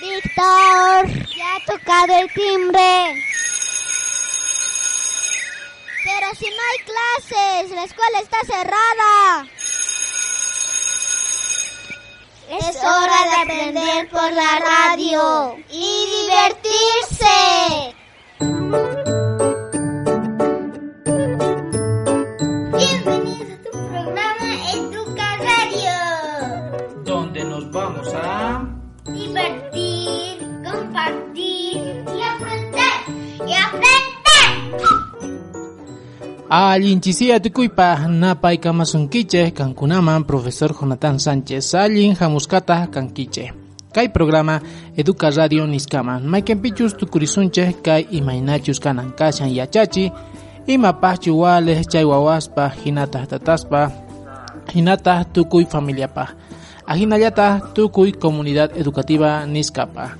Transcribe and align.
Víctor, 0.00 1.08
ya 1.36 1.56
ha 1.56 1.60
tocado 1.66 2.18
el 2.20 2.32
timbre. 2.32 3.22
Pero 6.04 6.34
si 6.38 6.46
no 6.46 6.56
hay 6.70 6.78
clases, 6.84 7.70
la 7.72 7.84
escuela 7.84 8.20
está 8.20 8.38
cerrada. 8.46 9.46
Es 12.48 12.76
hora 12.76 13.24
de 13.24 13.34
aprender 13.42 14.08
por 14.08 14.32
la 14.32 14.58
radio 14.60 15.56
y 15.68 16.06
divertirse. 16.22 17.94
Bienvenidos 22.78 23.55
vamos 27.96 28.14
a... 28.14 28.64
Divertir, 29.06 30.38
compartir 30.64 31.76
y 31.76 32.22
aprender. 32.22 32.98
Y 33.46 33.52
aprender. 33.52 34.96
Allin 36.48 37.00
chisia 37.00 37.40
tukuypa 37.40 38.08
napay 38.08 38.58
kamasunkiche 38.58 39.52
kankunaman 39.52 40.24
profesor 40.24 40.74
Jonathan 40.74 41.18
Sánchez 41.18 41.74
Allin 41.74 42.14
jamuskata 42.14 42.86
kankiche. 42.90 43.52
Kay 43.92 44.08
programa 44.08 44.60
Educa 44.96 45.30
Radio 45.30 45.66
Niskama. 45.66 46.20
Maiken 46.20 46.60
pichus 46.60 46.94
tukurisunche 46.94 47.76
kay 47.82 48.06
imainachus 48.10 48.80
kanan 48.80 49.12
kashan 49.12 49.54
yachachi 49.54 50.12
imapaj 50.66 51.18
chuwales 51.18 51.86
chay 51.88 52.04
wawaspa 52.04 52.68
hinata 52.68 53.26
tataspa 53.26 53.90
hinata 54.74 55.24
tukuy 55.24 55.64
familiapa. 55.64 56.45
Ajinayata 56.86 57.62
comunidad 58.12 58.70
educativa 58.76 59.44
Niskapa. 59.46 60.16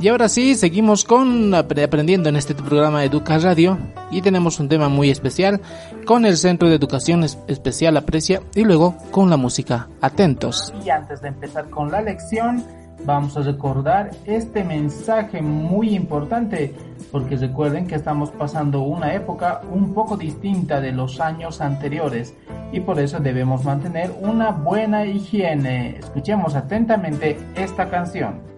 Y 0.00 0.08
ahora 0.08 0.28
sí, 0.28 0.56
seguimos 0.56 1.04
con 1.04 1.52
apre- 1.52 1.84
aprendiendo 1.84 2.28
en 2.28 2.34
este 2.34 2.54
programa 2.56 3.04
Educa 3.04 3.38
Radio 3.38 3.78
y 4.10 4.20
tenemos 4.20 4.58
un 4.58 4.68
tema 4.68 4.88
muy 4.88 5.10
especial 5.10 5.60
con 6.06 6.26
el 6.26 6.36
Centro 6.36 6.68
de 6.68 6.74
Educación 6.74 7.22
Es- 7.22 7.38
Especial 7.46 7.96
Aprecia 7.96 8.42
y 8.56 8.64
luego 8.64 8.96
con 9.12 9.30
la 9.30 9.36
música. 9.36 9.88
Atentos. 10.00 10.74
Y 10.84 10.90
antes 10.90 11.22
de 11.22 11.28
empezar 11.28 11.70
con 11.70 11.92
la 11.92 12.02
lección, 12.02 12.64
vamos 13.04 13.36
a 13.36 13.42
recordar 13.42 14.10
este 14.24 14.64
mensaje 14.64 15.42
muy 15.42 15.94
importante, 15.94 16.74
porque 17.10 17.36
recuerden 17.36 17.86
que 17.86 17.96
estamos 17.96 18.30
pasando 18.30 18.82
una 18.82 19.14
época 19.14 19.60
un 19.70 19.92
poco 19.94 20.16
distinta 20.16 20.80
de 20.80 20.92
los 20.92 21.20
años 21.20 21.60
anteriores 21.60 22.34
y 22.72 22.80
por 22.80 22.98
eso 22.98 23.20
debemos 23.20 23.64
mantener 23.64 24.12
una 24.20 24.50
buena 24.50 25.04
higiene. 25.04 25.96
Escuchemos 25.98 26.54
atentamente 26.54 27.38
esta 27.54 27.90
canción. 27.90 28.51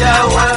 Yeah. 0.00 0.49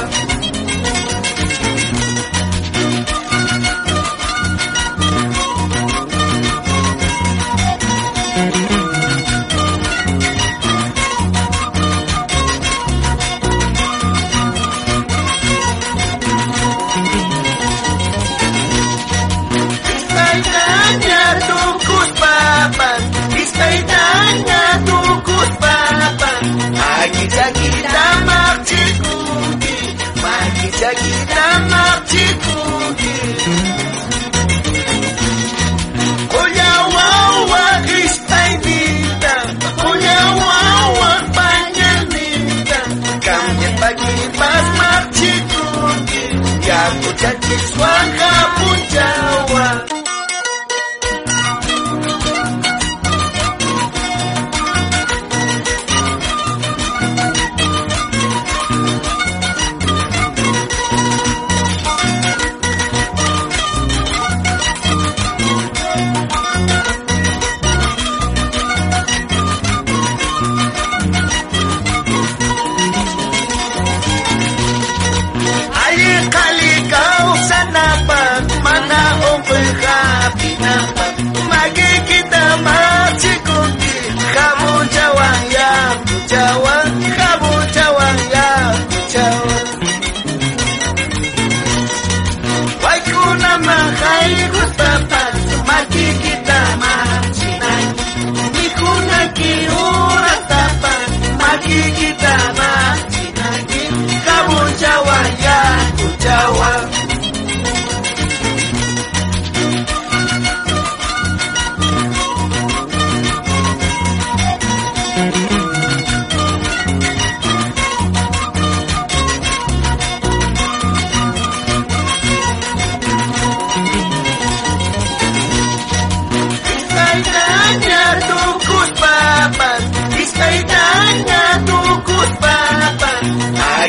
Kita 102.34 102.50
macinai 102.50 102.73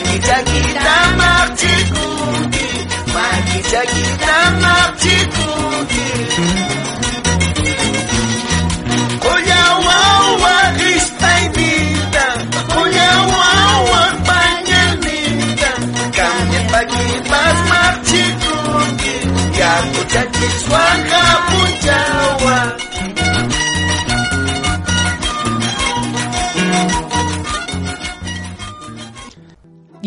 Kita 0.05 0.21
jagi 0.21 0.63
tamak 0.77 1.47
cikgu 1.57 2.09
Maki 3.09 3.59
jagi 3.73 4.05
tamak 4.21 4.74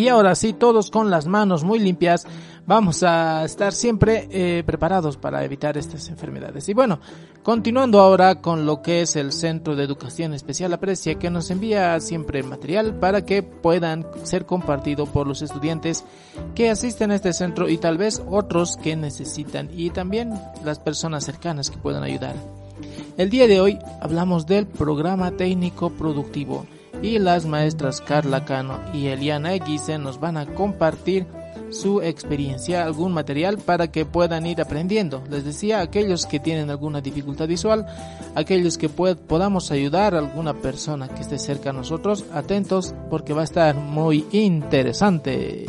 Y 0.09 0.11
ahora 0.11 0.35
sí, 0.35 0.55
todos 0.55 0.91
con 0.91 1.11
las 1.11 1.27
manos 1.27 1.65
muy 1.65 1.79
limpias, 1.79 2.27
vamos 2.65 3.03
a 3.03 3.45
estar 3.45 3.75
siempre 3.75 4.27
eh, 4.31 4.63
preparados 4.65 5.19
para 5.19 5.45
evitar 5.45 5.77
estas 5.77 6.09
enfermedades. 6.09 6.67
Y 6.71 6.73
bueno, 6.73 6.99
continuando 7.43 8.01
ahora 8.01 8.41
con 8.41 8.65
lo 8.65 8.81
que 8.81 9.03
es 9.03 9.17
el 9.17 9.33
Centro 9.33 9.77
de 9.77 9.85
Educación 9.85 10.33
Especial 10.33 10.73
Aprecia, 10.73 11.17
que 11.17 11.29
nos 11.29 11.51
envía 11.51 12.01
siempre 12.01 12.43
material 12.43 12.95
para 12.95 13.27
que 13.27 13.43
puedan 13.43 14.07
ser 14.23 14.47
compartido 14.47 15.05
por 15.05 15.27
los 15.27 15.43
estudiantes 15.43 16.07
que 16.55 16.71
asisten 16.71 17.11
a 17.11 17.17
este 17.17 17.35
centro 17.35 17.69
y 17.69 17.77
tal 17.77 17.99
vez 17.99 18.23
otros 18.31 18.79
que 18.79 18.97
necesitan 18.97 19.69
y 19.71 19.91
también 19.91 20.33
las 20.65 20.79
personas 20.79 21.27
cercanas 21.27 21.69
que 21.69 21.77
puedan 21.77 22.03
ayudar. 22.03 22.35
El 23.19 23.29
día 23.29 23.47
de 23.47 23.61
hoy 23.61 23.79
hablamos 24.01 24.47
del 24.47 24.67
programa 24.67 25.33
técnico 25.33 25.91
productivo 25.91 26.65
y 27.03 27.19
las 27.19 27.47
maestras 27.47 28.01
Carla 28.01 28.45
Cano 28.45 28.81
y 28.93 29.07
Eliana 29.07 29.55
Eguise 29.55 29.99
nos 29.99 30.21
van 30.21 30.37
a 30.37 30.47
compartir 30.47 31.27
su 31.71 32.01
experiencia, 32.03 32.85
algún 32.85 33.13
material 33.13 33.59
para 33.59 33.89
que 33.89 34.07
puedan 34.07 34.47
ir 34.47 34.61
aprendiendo. 34.61 35.23
Les 35.31 35.45
decía, 35.45 35.81
aquellos 35.81 36.27
que 36.27 36.41
tienen 36.41 36.71
alguna 36.71 37.01
dificultad 37.01 37.47
visual, 37.47 37.87
aquellos 38.35 38.79
que 38.79 38.89
podamos 38.89 39.71
ayudar 39.71 40.15
a 40.15 40.19
alguna 40.19 40.55
persona 40.55 41.09
que 41.09 41.21
esté 41.21 41.39
cerca 41.39 41.71
a 41.71 41.75
nosotros, 41.75 42.25
atentos 42.33 42.95
porque 43.11 43.35
va 43.35 43.43
a 43.43 43.45
estar 43.45 43.75
muy 43.75 44.27
interesante. 44.33 45.67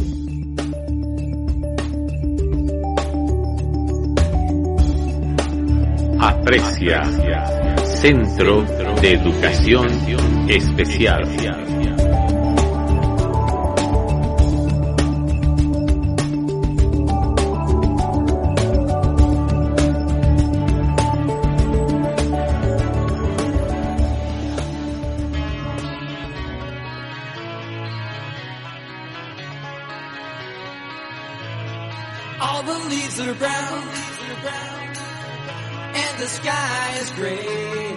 Aprecia 6.19 7.01
Centro 8.01 8.63
de 9.01 9.11
Educación 9.11 10.49
Especial. 10.49 11.98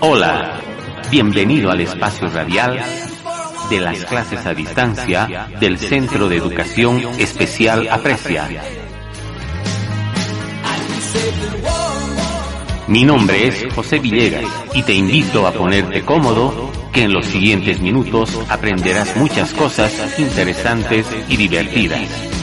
Hola, 0.00 0.60
bienvenido 1.10 1.70
al 1.70 1.80
espacio 1.80 2.28
radial 2.28 2.80
de 3.70 3.80
las 3.80 4.04
clases 4.04 4.44
a 4.44 4.54
distancia 4.54 5.48
del 5.60 5.78
Centro 5.78 6.28
de 6.28 6.36
Educación 6.36 7.00
Especial 7.18 7.88
Aprecia. 7.90 8.48
Mi 12.88 13.04
nombre 13.04 13.46
es 13.46 13.72
José 13.74 13.98
Villegas 13.98 14.44
y 14.74 14.82
te 14.82 14.92
invito 14.92 15.46
a 15.46 15.52
ponerte 15.52 16.02
cómodo 16.02 16.70
que 16.92 17.04
en 17.04 17.12
los 17.12 17.26
siguientes 17.26 17.80
minutos 17.80 18.38
aprenderás 18.48 19.16
muchas 19.16 19.52
cosas 19.54 20.18
interesantes 20.18 21.06
y 21.28 21.36
divertidas. 21.36 22.41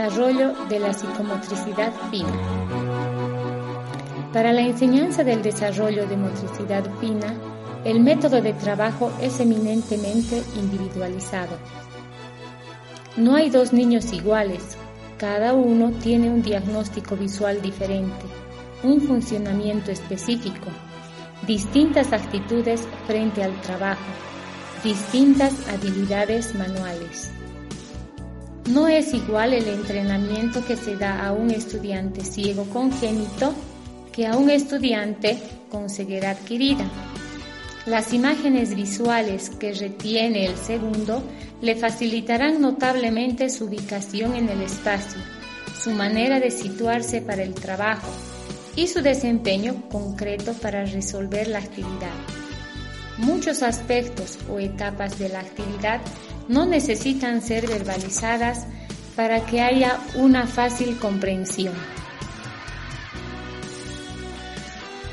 Desarrollo 0.00 0.54
de 0.70 0.78
la 0.80 0.94
psicomotricidad 0.94 1.92
fina. 2.10 2.32
Para 4.32 4.50
la 4.50 4.62
enseñanza 4.62 5.24
del 5.24 5.42
desarrollo 5.42 6.06
de 6.06 6.16
motricidad 6.16 6.82
fina, 7.00 7.34
el 7.84 8.00
método 8.00 8.40
de 8.40 8.54
trabajo 8.54 9.12
es 9.20 9.40
eminentemente 9.40 10.42
individualizado. 10.56 11.54
No 13.18 13.34
hay 13.34 13.50
dos 13.50 13.74
niños 13.74 14.10
iguales, 14.14 14.78
cada 15.18 15.52
uno 15.52 15.90
tiene 15.90 16.30
un 16.30 16.40
diagnóstico 16.40 17.14
visual 17.14 17.60
diferente, 17.60 18.24
un 18.82 19.02
funcionamiento 19.02 19.90
específico, 19.90 20.70
distintas 21.46 22.14
actitudes 22.14 22.88
frente 23.06 23.44
al 23.44 23.52
trabajo, 23.60 24.00
distintas 24.82 25.52
habilidades 25.68 26.54
manuales. 26.54 27.32
No 28.68 28.88
es 28.88 29.14
igual 29.14 29.52
el 29.54 29.66
entrenamiento 29.68 30.64
que 30.64 30.76
se 30.76 30.96
da 30.96 31.26
a 31.26 31.32
un 31.32 31.50
estudiante 31.50 32.24
ciego 32.24 32.64
congénito 32.64 33.54
que 34.12 34.26
a 34.26 34.36
un 34.36 34.50
estudiante 34.50 35.38
con 35.70 35.88
ceguera 35.88 36.30
adquirida. 36.30 36.84
Las 37.86 38.12
imágenes 38.12 38.74
visuales 38.74 39.50
que 39.50 39.72
retiene 39.72 40.46
el 40.46 40.56
segundo 40.56 41.22
le 41.62 41.76
facilitarán 41.76 42.60
notablemente 42.60 43.48
su 43.48 43.64
ubicación 43.64 44.34
en 44.34 44.48
el 44.48 44.60
espacio, 44.60 45.20
su 45.74 45.90
manera 45.90 46.38
de 46.40 46.50
situarse 46.50 47.22
para 47.22 47.42
el 47.42 47.54
trabajo 47.54 48.08
y 48.76 48.86
su 48.86 49.00
desempeño 49.00 49.88
concreto 49.88 50.52
para 50.54 50.84
resolver 50.84 51.48
la 51.48 51.58
actividad. 51.58 52.14
Muchos 53.18 53.62
aspectos 53.62 54.38
o 54.50 54.58
etapas 54.58 55.18
de 55.18 55.28
la 55.28 55.40
actividad 55.40 56.00
no 56.50 56.66
necesitan 56.66 57.42
ser 57.42 57.68
verbalizadas 57.68 58.66
para 59.14 59.46
que 59.46 59.60
haya 59.60 60.00
una 60.16 60.48
fácil 60.48 60.98
comprensión. 60.98 61.74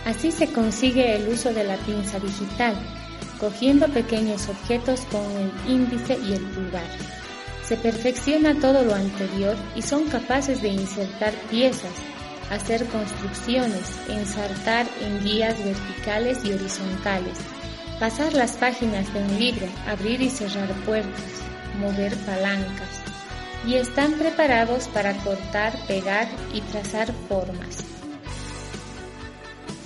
Así 0.04 0.32
se 0.32 0.48
consigue 0.52 1.16
el 1.16 1.28
uso 1.28 1.54
de 1.54 1.64
la 1.64 1.78
pinza 1.78 2.18
digital, 2.20 2.76
cogiendo 3.40 3.88
pequeños 3.90 4.50
objetos 4.50 5.02
con 5.12 5.24
el 5.38 5.52
índice 5.72 6.18
y 6.28 6.34
el 6.34 6.42
pulgar. 6.42 6.88
Se 7.64 7.78
perfecciona 7.78 8.60
todo 8.60 8.84
lo 8.84 8.96
anterior 8.96 9.56
y 9.76 9.84
son 9.84 10.08
capaces 10.08 10.64
de 10.64 10.70
insertar 10.70 11.34
piezas, 11.52 11.92
hacer 12.50 12.84
construcciones, 12.86 13.84
ensartar 14.10 14.88
en 15.02 15.24
guías 15.24 15.56
verticales 15.64 16.44
y 16.46 16.54
horizontales, 16.54 17.38
pasar 18.00 18.34
las 18.34 18.52
páginas 18.54 19.12
de 19.14 19.22
un 19.22 19.40
libro, 19.40 19.68
abrir 19.88 20.22
y 20.22 20.30
cerrar 20.30 20.72
puertas, 20.86 21.42
mover 21.80 22.16
palancas, 22.18 23.02
y 23.66 23.76
están 23.76 24.14
preparados 24.14 24.88
para 24.90 25.14
cortar, 25.18 25.74
pegar 25.88 26.28
y 26.54 26.62
trazar 26.62 27.12
formas. 27.28 27.84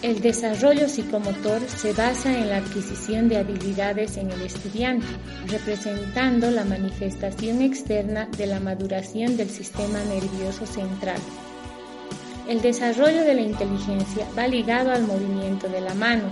El 0.02 0.20
desarrollo 0.20 0.90
psicomotor 0.90 1.62
se 1.68 1.94
basa 1.94 2.36
en 2.36 2.50
la 2.50 2.58
adquisición 2.58 3.30
de 3.30 3.38
habilidades 3.38 4.18
en 4.18 4.32
el 4.32 4.42
estudiante, 4.42 5.06
representando 5.48 6.50
la 6.50 6.66
manifestación 6.66 7.62
externa 7.62 8.28
de 8.36 8.48
la 8.48 8.60
maduración 8.60 9.38
del 9.38 9.50
sistema 9.50 10.00
nervioso 10.06 10.66
central. 10.66 11.20
El 12.48 12.62
desarrollo 12.62 13.24
de 13.24 13.36
la 13.36 13.42
inteligencia 13.42 14.26
va 14.36 14.48
ligado 14.48 14.92
al 14.92 15.04
movimiento 15.04 15.70
de 15.70 15.82
la 15.82 15.94
mano, 15.94 16.32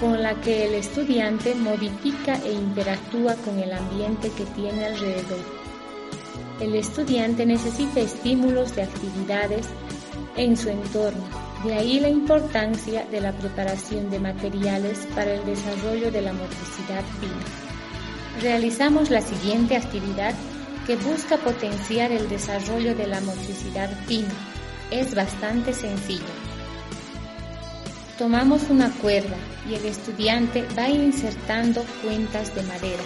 con 0.00 0.22
la 0.22 0.34
que 0.40 0.66
el 0.66 0.74
estudiante 0.74 1.54
modifica 1.54 2.36
e 2.44 2.52
interactúa 2.52 3.34
con 3.36 3.58
el 3.58 3.72
ambiente 3.72 4.30
que 4.30 4.44
tiene 4.44 4.86
alrededor. 4.86 5.44
El 6.60 6.74
estudiante 6.74 7.46
necesita 7.46 8.00
estímulos 8.00 8.74
de 8.74 8.82
actividades 8.82 9.66
en 10.36 10.56
su 10.56 10.68
entorno, 10.68 11.24
de 11.64 11.74
ahí 11.74 12.00
la 12.00 12.08
importancia 12.08 13.04
de 13.10 13.20
la 13.20 13.32
preparación 13.32 14.10
de 14.10 14.20
materiales 14.20 15.06
para 15.14 15.34
el 15.34 15.44
desarrollo 15.44 16.10
de 16.10 16.22
la 16.22 16.32
motricidad 16.32 17.04
fina. 17.20 17.44
Realizamos 18.40 19.10
la 19.10 19.20
siguiente 19.20 19.76
actividad 19.76 20.34
que 20.86 20.96
busca 20.96 21.36
potenciar 21.36 22.12
el 22.12 22.28
desarrollo 22.28 22.94
de 22.94 23.06
la 23.06 23.20
motricidad 23.20 23.90
fina. 24.06 24.32
Es 24.90 25.14
bastante 25.14 25.72
sencillo. 25.72 26.37
Tomamos 28.18 28.68
una 28.68 28.90
cuerda 28.90 29.36
y 29.70 29.74
el 29.74 29.84
estudiante 29.84 30.66
va 30.76 30.88
insertando 30.88 31.84
cuentas 32.02 32.52
de 32.52 32.64
madera. 32.64 33.02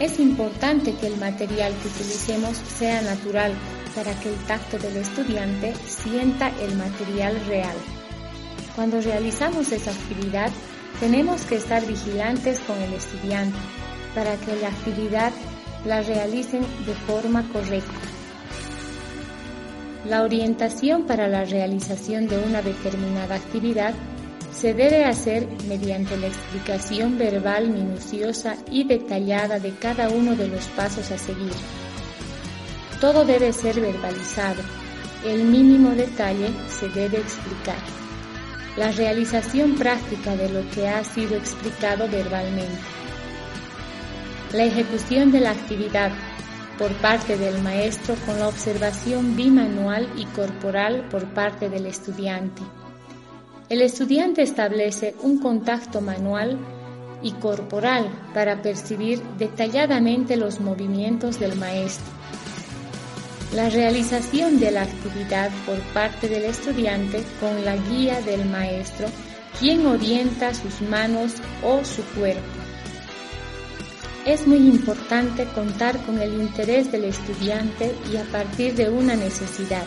Es 0.00 0.18
importante 0.18 0.94
que 0.96 1.06
el 1.06 1.16
material 1.16 1.72
que 1.80 1.86
utilicemos 1.86 2.56
sea 2.56 3.00
natural 3.02 3.52
para 3.94 4.18
que 4.18 4.30
el 4.30 4.36
tacto 4.46 4.78
del 4.78 4.96
estudiante 4.96 5.74
sienta 5.86 6.48
el 6.60 6.74
material 6.74 7.40
real. 7.46 7.76
Cuando 8.74 9.00
realizamos 9.00 9.70
esa 9.70 9.92
actividad, 9.92 10.50
tenemos 10.98 11.42
que 11.42 11.54
estar 11.54 11.86
vigilantes 11.86 12.58
con 12.58 12.76
el 12.82 12.92
estudiante 12.94 13.58
para 14.12 14.34
que 14.38 14.56
la 14.56 14.68
actividad 14.68 15.30
la 15.84 16.02
realicen 16.02 16.62
de 16.84 16.94
forma 17.06 17.48
correcta. 17.52 18.07
La 20.08 20.22
orientación 20.22 21.02
para 21.02 21.28
la 21.28 21.44
realización 21.44 22.28
de 22.28 22.38
una 22.38 22.62
determinada 22.62 23.34
actividad 23.34 23.92
se 24.54 24.72
debe 24.72 25.04
hacer 25.04 25.46
mediante 25.68 26.16
la 26.16 26.28
explicación 26.28 27.18
verbal 27.18 27.68
minuciosa 27.68 28.56
y 28.70 28.84
detallada 28.84 29.58
de 29.58 29.74
cada 29.74 30.08
uno 30.08 30.34
de 30.34 30.48
los 30.48 30.64
pasos 30.68 31.10
a 31.10 31.18
seguir. 31.18 31.52
Todo 33.02 33.26
debe 33.26 33.52
ser 33.52 33.82
verbalizado, 33.82 34.62
el 35.26 35.44
mínimo 35.44 35.90
detalle 35.90 36.48
se 36.70 36.88
debe 36.88 37.18
explicar. 37.18 37.76
La 38.78 38.90
realización 38.92 39.74
práctica 39.74 40.34
de 40.36 40.48
lo 40.48 40.70
que 40.70 40.88
ha 40.88 41.04
sido 41.04 41.36
explicado 41.36 42.08
verbalmente. 42.08 42.78
La 44.54 44.64
ejecución 44.64 45.30
de 45.32 45.40
la 45.40 45.50
actividad 45.50 46.12
por 46.78 46.92
parte 46.94 47.36
del 47.36 47.60
maestro 47.60 48.14
con 48.24 48.38
la 48.38 48.48
observación 48.48 49.36
bimanual 49.36 50.08
y 50.16 50.24
corporal 50.26 51.08
por 51.10 51.24
parte 51.34 51.68
del 51.68 51.86
estudiante. 51.86 52.62
El 53.68 53.82
estudiante 53.82 54.42
establece 54.42 55.14
un 55.22 55.38
contacto 55.40 56.00
manual 56.00 56.58
y 57.22 57.32
corporal 57.32 58.08
para 58.32 58.62
percibir 58.62 59.22
detalladamente 59.36 60.36
los 60.36 60.60
movimientos 60.60 61.38
del 61.38 61.56
maestro. 61.56 62.06
La 63.54 63.68
realización 63.68 64.60
de 64.60 64.70
la 64.70 64.82
actividad 64.82 65.50
por 65.66 65.78
parte 65.92 66.28
del 66.28 66.44
estudiante 66.44 67.22
con 67.40 67.64
la 67.64 67.76
guía 67.76 68.20
del 68.20 68.44
maestro, 68.44 69.08
quien 69.58 69.86
orienta 69.86 70.54
sus 70.54 70.80
manos 70.82 71.34
o 71.62 71.84
su 71.84 72.02
cuerpo. 72.18 72.67
Es 74.28 74.46
muy 74.46 74.58
importante 74.58 75.46
contar 75.54 75.96
con 76.04 76.20
el 76.20 76.34
interés 76.34 76.92
del 76.92 77.04
estudiante 77.04 77.94
y 78.12 78.18
a 78.18 78.24
partir 78.24 78.74
de 78.74 78.90
una 78.90 79.16
necesidad. 79.16 79.86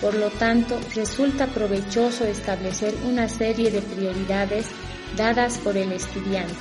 Por 0.00 0.14
lo 0.14 0.30
tanto, 0.30 0.78
resulta 0.94 1.48
provechoso 1.48 2.24
establecer 2.24 2.94
una 3.04 3.28
serie 3.28 3.72
de 3.72 3.82
prioridades 3.82 4.66
dadas 5.16 5.58
por 5.58 5.76
el 5.76 5.90
estudiante. 5.90 6.54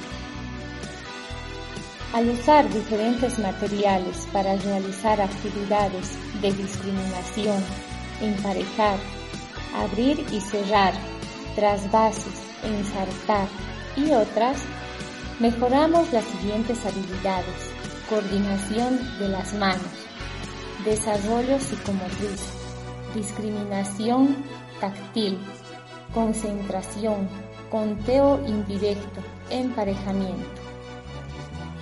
Al 2.14 2.30
usar 2.30 2.68
diferentes 2.74 3.38
materiales 3.38 4.28
para 4.34 4.56
realizar 4.56 5.22
actividades 5.22 6.18
de 6.42 6.52
discriminación, 6.52 7.64
emparejar, 8.22 8.98
abrir 9.76 10.26
y 10.32 10.42
cerrar, 10.42 10.96
trasvases, 11.56 12.42
ensartar 12.64 13.48
y 13.96 14.10
otras, 14.14 14.58
mejoramos 15.40 16.12
las 16.14 16.26
siguientes 16.26 16.86
habilidades. 16.86 17.72
Coordinación 18.10 19.00
de 19.20 19.30
las 19.30 19.54
manos, 19.54 19.82
desarrollo 20.86 21.60
psicomotriz, 21.60 22.42
discriminación 23.16 24.36
táctil, 24.80 25.40
concentración, 26.14 27.28
conteo 27.72 28.44
indirecto, 28.46 29.22
emparejamiento. 29.50 30.62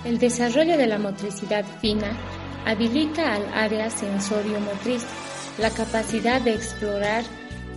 El 0.04 0.18
desarrollo 0.18 0.76
de 0.76 0.86
la 0.86 0.98
motricidad 0.98 1.64
fina 1.80 2.16
habilita 2.64 3.34
al 3.34 3.52
área 3.52 3.90
sensorio-motriz 3.90 5.04
la 5.58 5.70
capacidad 5.70 6.40
de 6.40 6.54
explorar 6.54 7.24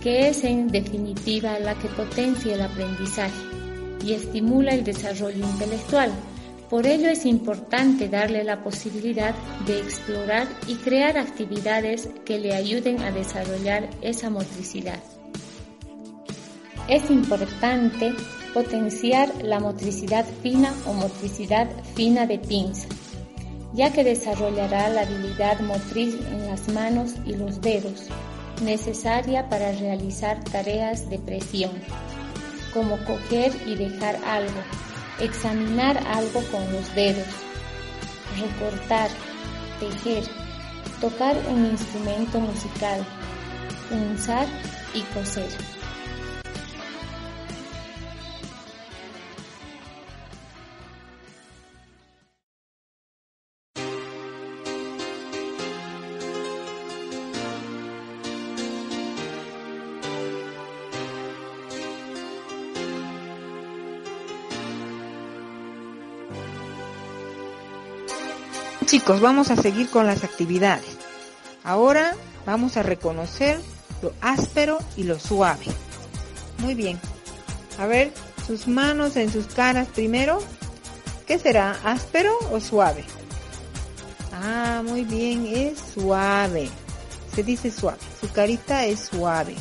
que 0.00 0.28
es 0.28 0.44
en 0.44 0.68
definitiva 0.68 1.58
la 1.58 1.74
que 1.74 1.88
potencia 1.88 2.54
el 2.54 2.62
aprendizaje 2.62 3.55
y 4.06 4.12
estimula 4.12 4.72
el 4.72 4.84
desarrollo 4.84 5.44
intelectual. 5.44 6.12
Por 6.70 6.86
ello 6.86 7.08
es 7.08 7.26
importante 7.26 8.08
darle 8.08 8.44
la 8.44 8.62
posibilidad 8.62 9.34
de 9.66 9.78
explorar 9.80 10.48
y 10.66 10.76
crear 10.76 11.18
actividades 11.18 12.08
que 12.24 12.38
le 12.38 12.54
ayuden 12.54 13.00
a 13.02 13.10
desarrollar 13.10 13.88
esa 14.02 14.30
motricidad. 14.30 14.98
Es 16.88 17.10
importante 17.10 18.14
potenciar 18.54 19.32
la 19.42 19.58
motricidad 19.58 20.24
fina 20.42 20.72
o 20.86 20.92
motricidad 20.92 21.68
fina 21.94 22.26
de 22.26 22.38
pinza, 22.38 22.88
ya 23.74 23.92
que 23.92 24.04
desarrollará 24.04 24.88
la 24.88 25.02
habilidad 25.02 25.60
motriz 25.60 26.14
en 26.32 26.46
las 26.46 26.68
manos 26.68 27.14
y 27.26 27.34
los 27.34 27.60
dedos, 27.60 28.08
necesaria 28.62 29.48
para 29.48 29.72
realizar 29.72 30.42
tareas 30.44 31.10
de 31.10 31.18
presión, 31.18 31.72
como 32.76 32.98
coger 33.06 33.54
y 33.64 33.74
dejar 33.74 34.16
algo, 34.26 34.60
examinar 35.18 35.96
algo 36.08 36.42
con 36.52 36.60
los 36.74 36.94
dedos, 36.94 37.26
recortar, 38.38 39.08
tejer, 39.80 40.24
tocar 41.00 41.38
un 41.48 41.64
instrumento 41.64 42.38
musical, 42.38 43.02
punzar 43.88 44.46
y 44.92 45.00
coser. 45.14 45.75
Chicos, 68.86 69.20
vamos 69.20 69.50
a 69.50 69.56
seguir 69.56 69.90
con 69.90 70.06
las 70.06 70.22
actividades. 70.22 70.96
Ahora 71.64 72.14
vamos 72.46 72.76
a 72.76 72.84
reconocer 72.84 73.60
lo 74.00 74.12
áspero 74.20 74.78
y 74.96 75.02
lo 75.02 75.18
suave. 75.18 75.66
Muy 76.58 76.74
bien. 76.74 77.00
A 77.80 77.86
ver, 77.86 78.12
sus 78.46 78.68
manos 78.68 79.16
en 79.16 79.32
sus 79.32 79.46
caras 79.46 79.88
primero. 79.88 80.38
¿Qué 81.26 81.36
será? 81.40 81.72
¿Áspero 81.82 82.38
o 82.52 82.60
suave? 82.60 83.04
Ah, 84.32 84.84
muy 84.86 85.02
bien, 85.02 85.46
es 85.48 85.80
suave. 85.92 86.68
Se 87.34 87.42
dice 87.42 87.72
suave. 87.72 87.98
Su 88.20 88.30
carita 88.30 88.84
es 88.86 89.00
suave. 89.00 89.56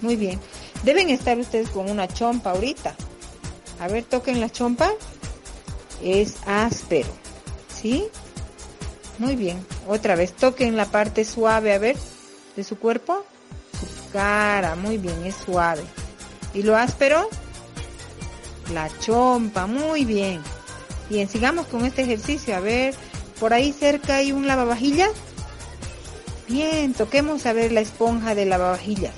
Muy 0.00 0.14
bien. 0.14 0.38
Deben 0.84 1.10
estar 1.10 1.36
ustedes 1.40 1.70
con 1.70 1.90
una 1.90 2.06
chompa 2.06 2.52
ahorita. 2.52 2.94
A 3.80 3.88
ver, 3.88 4.04
toquen 4.04 4.40
la 4.40 4.48
chompa. 4.48 4.92
Es 6.04 6.36
áspero. 6.46 7.10
¿Sí? 7.68 8.08
Muy 9.20 9.36
bien. 9.36 9.64
Otra 9.86 10.16
vez, 10.16 10.32
toquen 10.32 10.76
la 10.76 10.86
parte 10.86 11.26
suave, 11.26 11.74
a 11.74 11.78
ver, 11.78 11.94
de 12.56 12.64
su 12.64 12.78
cuerpo. 12.78 13.22
Su 13.78 14.10
cara, 14.12 14.76
muy 14.76 14.96
bien, 14.96 15.26
es 15.26 15.34
suave. 15.34 15.82
¿Y 16.54 16.62
lo 16.62 16.74
áspero? 16.74 17.28
La 18.72 18.88
chompa, 18.98 19.66
muy 19.66 20.06
bien. 20.06 20.40
Bien, 21.10 21.28
sigamos 21.28 21.66
con 21.66 21.84
este 21.84 22.00
ejercicio. 22.00 22.56
A 22.56 22.60
ver, 22.60 22.94
por 23.38 23.52
ahí 23.52 23.74
cerca 23.74 24.16
hay 24.16 24.32
un 24.32 24.46
lavavajillas. 24.46 25.12
Bien, 26.48 26.94
toquemos 26.94 27.44
a 27.44 27.52
ver 27.52 27.72
la 27.72 27.82
esponja 27.82 28.34
de 28.34 28.46
lavavajillas. 28.46 29.14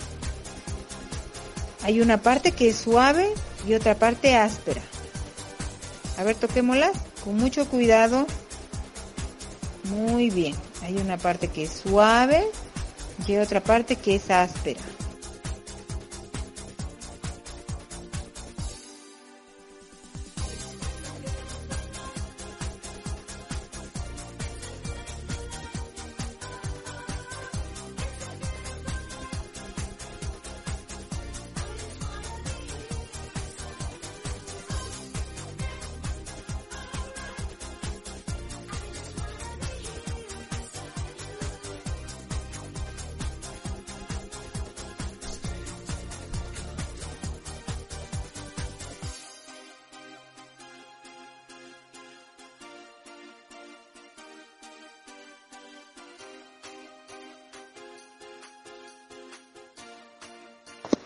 Hay 1.84 2.00
una 2.00 2.20
parte 2.20 2.50
que 2.50 2.70
es 2.70 2.76
suave 2.76 3.32
y 3.68 3.74
otra 3.74 3.94
parte 3.94 4.34
áspera. 4.34 4.82
A 6.18 6.24
ver, 6.24 6.34
toquémoslas 6.34 6.92
con 7.22 7.36
mucho 7.36 7.68
cuidado. 7.68 8.26
Muy 9.92 10.30
bien. 10.30 10.54
Hay 10.82 10.96
una 10.96 11.18
parte 11.18 11.48
que 11.48 11.64
es 11.64 11.82
suave 11.84 12.44
y 13.26 13.36
otra 13.36 13.60
parte 13.60 13.96
que 13.96 14.16
es 14.16 14.30
áspera. 14.30 14.80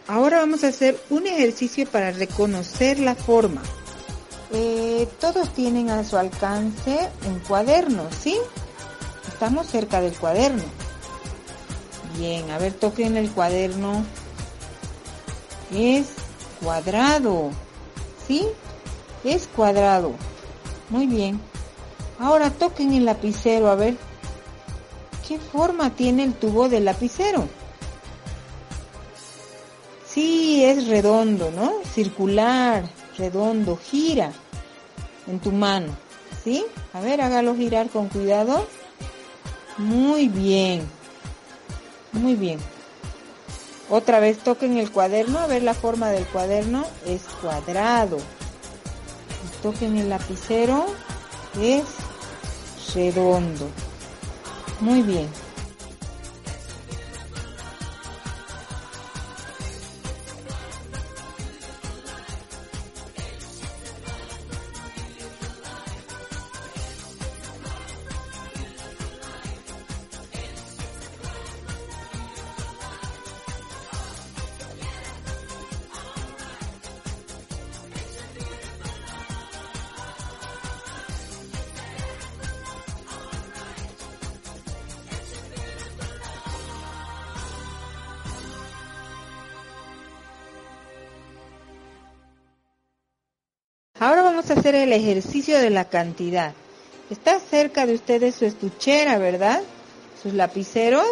Ahora 0.09 0.39
vamos 0.39 0.63
a 0.63 0.69
hacer 0.69 1.01
un 1.11 1.27
ejercicio 1.27 1.85
para 1.87 2.13
reconocer 2.13 3.01
la 3.01 3.17
forma. 3.17 3.61
Eh, 4.53 5.09
todos 5.21 5.53
tienen 5.53 5.91
a 5.91 6.05
su 6.05 6.17
alcance 6.17 7.11
un 7.27 7.41
cuaderno, 7.41 8.05
¿sí? 8.23 8.37
Estamos 9.27 9.67
cerca 9.67 10.01
del 10.01 10.13
cuaderno. 10.13 10.63
Bien, 12.17 12.49
a 12.53 12.59
ver, 12.59 12.73
toquen 12.73 13.17
el 13.17 13.31
cuaderno. 13.33 14.05
Es 15.75 16.07
cuadrado, 16.63 17.51
¿sí? 18.29 18.47
Es 19.25 19.49
cuadrado. 19.49 20.13
Muy 20.89 21.09
bien. 21.09 21.41
Ahora 22.21 22.51
toquen 22.51 22.93
el 22.95 23.07
lapicero, 23.07 23.69
a 23.69 23.75
ver. 23.75 23.97
¿Qué 25.27 25.41
forma 25.41 25.91
tiene 25.91 26.23
el 26.23 26.35
tubo 26.35 26.69
del 26.69 26.85
lapicero? 26.85 27.49
Es 30.71 30.89
redondo, 30.89 31.51
¿no? 31.51 31.73
Circular, 31.95 32.85
redondo, 33.17 33.77
gira 33.77 34.33
en 35.27 35.39
tu 35.41 35.53
mano, 35.53 35.97
¿sí? 36.45 36.65
A 36.93 37.01
ver, 37.01 37.21
hágalo 37.21 37.55
girar 37.57 37.89
con 37.89 38.09
cuidado. 38.09 38.67
Muy 39.79 40.29
bien, 40.29 40.87
muy 42.13 42.35
bien. 42.35 42.59
Otra 43.89 44.19
vez 44.19 44.39
toquen 44.39 44.79
el 44.79 44.91
cuaderno, 44.91 45.39
a 45.39 45.47
ver 45.47 45.63
la 45.63 45.75
forma 45.75 46.11
del 46.11 46.27
cuaderno, 46.27 46.85
es 47.07 47.23
cuadrado. 47.41 48.19
Toquen 49.63 49.97
el 49.97 50.09
lapicero, 50.09 50.87
es 51.61 51.85
redondo. 52.95 53.69
Muy 54.81 55.03
bien. 55.03 55.46
El 94.87 94.93
ejercicio 94.93 95.59
de 95.59 95.71
la 95.71 95.87
cantidad. 95.87 96.55
Está 97.11 97.39
cerca 97.41 97.87
de 97.87 97.95
ustedes 97.95 98.37
su 98.37 98.45
estuchera, 98.45 99.19
¿verdad? 99.19 99.63
Sus 100.23 100.33
lapiceros. 100.33 101.07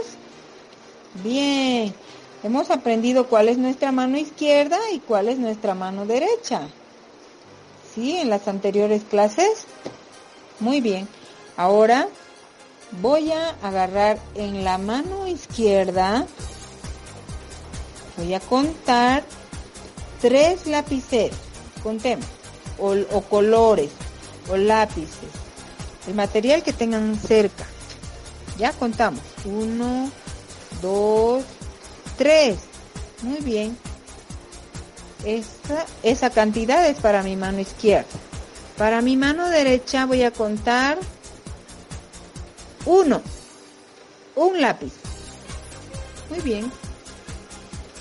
Bien. 1.23 1.93
Hemos 2.43 2.71
aprendido 2.71 3.27
cuál 3.27 3.49
es 3.49 3.59
nuestra 3.59 3.91
mano 3.91 4.17
izquierda 4.17 4.79
y 4.93 5.01
cuál 5.01 5.29
es 5.29 5.39
nuestra 5.39 5.75
mano 5.75 6.07
derecha. 6.07 6.69
¿Sí? 7.95 8.17
En 8.17 8.31
las 8.31 8.49
anteriores 8.49 9.03
clases. 9.03 9.67
Muy 10.61 10.81
bien. 10.81 11.09
Ahora 11.57 12.09
voy 13.03 13.33
a 13.33 13.51
agarrar 13.63 14.19
en 14.35 14.63
la 14.63 14.79
mano 14.79 15.27
izquierda. 15.27 16.27
Voy 18.17 18.35
a 18.35 18.41
contar 18.41 19.25
tres 20.21 20.67
lapiceros. 20.67 21.39
Contemos 21.83 22.44
o, 22.79 23.21
colores 23.23 23.91
o 24.51 24.57
lápices, 24.57 25.31
el 26.07 26.15
material 26.15 26.63
que 26.63 26.73
tengan 26.73 27.19
cerca. 27.19 27.67
Ya 28.59 28.73
contamos. 28.73 29.23
Uno, 29.45 30.11
dos, 30.81 31.45
tres. 32.17 32.59
Muy 33.23 33.41
bien. 33.41 33.77
Esa, 35.25 35.87
esa 36.03 36.31
cantidad 36.31 36.87
es 36.87 36.99
para 36.99 37.23
mi 37.23 37.37
mano 37.37 37.61
izquierda. 37.61 38.07
Para 38.77 39.01
mi 39.01 39.17
mano 39.17 39.49
derecha 39.49 40.07
voy 40.07 40.23
a 40.23 40.31
contar 40.31 40.99
uno. 42.85 43.23
Un 44.37 44.61
lápiz. 44.61 44.93
Muy 46.31 46.41
bien. 46.41 46.71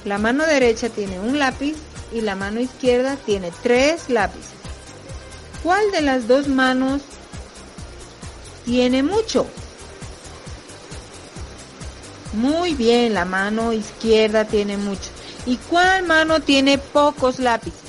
La 0.06 0.18
mano 0.18 0.46
derecha 0.46 0.90
tiene 0.90 1.20
un 1.20 1.40
lápiz 1.40 1.76
y 2.12 2.22
la 2.22 2.36
mano 2.36 2.60
izquierda 2.60 3.16
tiene 3.16 3.52
tres 3.62 4.10
lápices. 4.10 4.63
¿Cuál 5.64 5.92
de 5.92 6.02
las 6.02 6.28
dos 6.28 6.50
manos 6.50 7.02
tiene 8.66 9.02
mucho? 9.02 9.48
Muy 12.34 12.74
bien, 12.74 13.14
la 13.14 13.24
mano 13.24 13.72
izquierda 13.72 14.44
tiene 14.44 14.76
mucho. 14.76 15.10
¿Y 15.46 15.56
cuál 15.56 16.04
mano 16.04 16.42
tiene 16.42 16.78
pocos 16.78 17.40
lápices? 17.40 17.80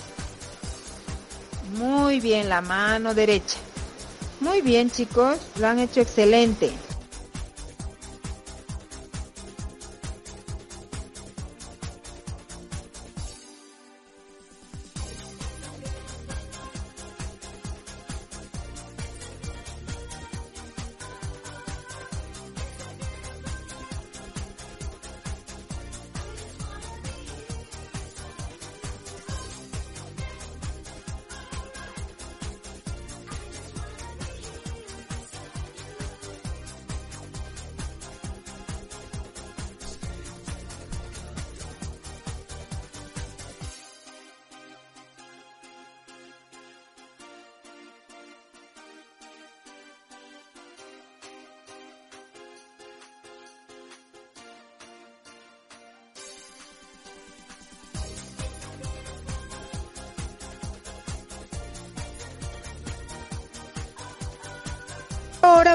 Muy 1.76 2.20
bien, 2.20 2.48
la 2.48 2.60
mano 2.60 3.12
derecha. 3.12 3.58
Muy 4.38 4.60
bien, 4.60 4.90
chicos, 4.90 5.38
lo 5.58 5.66
han 5.66 5.80
hecho 5.80 6.00
excelente. 6.00 6.72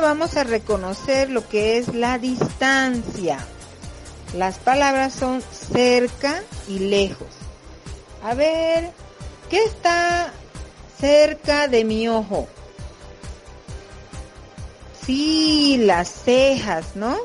Vamos 0.01 0.37
a 0.37 0.43
reconocer 0.45 1.29
lo 1.29 1.47
que 1.47 1.77
es 1.77 1.93
la 1.93 2.17
distancia. 2.17 3.37
Las 4.35 4.57
palabras 4.57 5.13
son 5.13 5.41
cerca 5.41 6.41
y 6.67 6.79
lejos. 6.79 7.27
A 8.23 8.33
ver, 8.33 8.91
¿qué 9.49 9.63
está 9.63 10.31
cerca 10.99 11.67
de 11.67 11.83
mi 11.83 12.07
ojo? 12.07 12.47
Sí, 15.05 15.77
las 15.79 16.09
cejas, 16.09 16.95
¿no? 16.95 17.17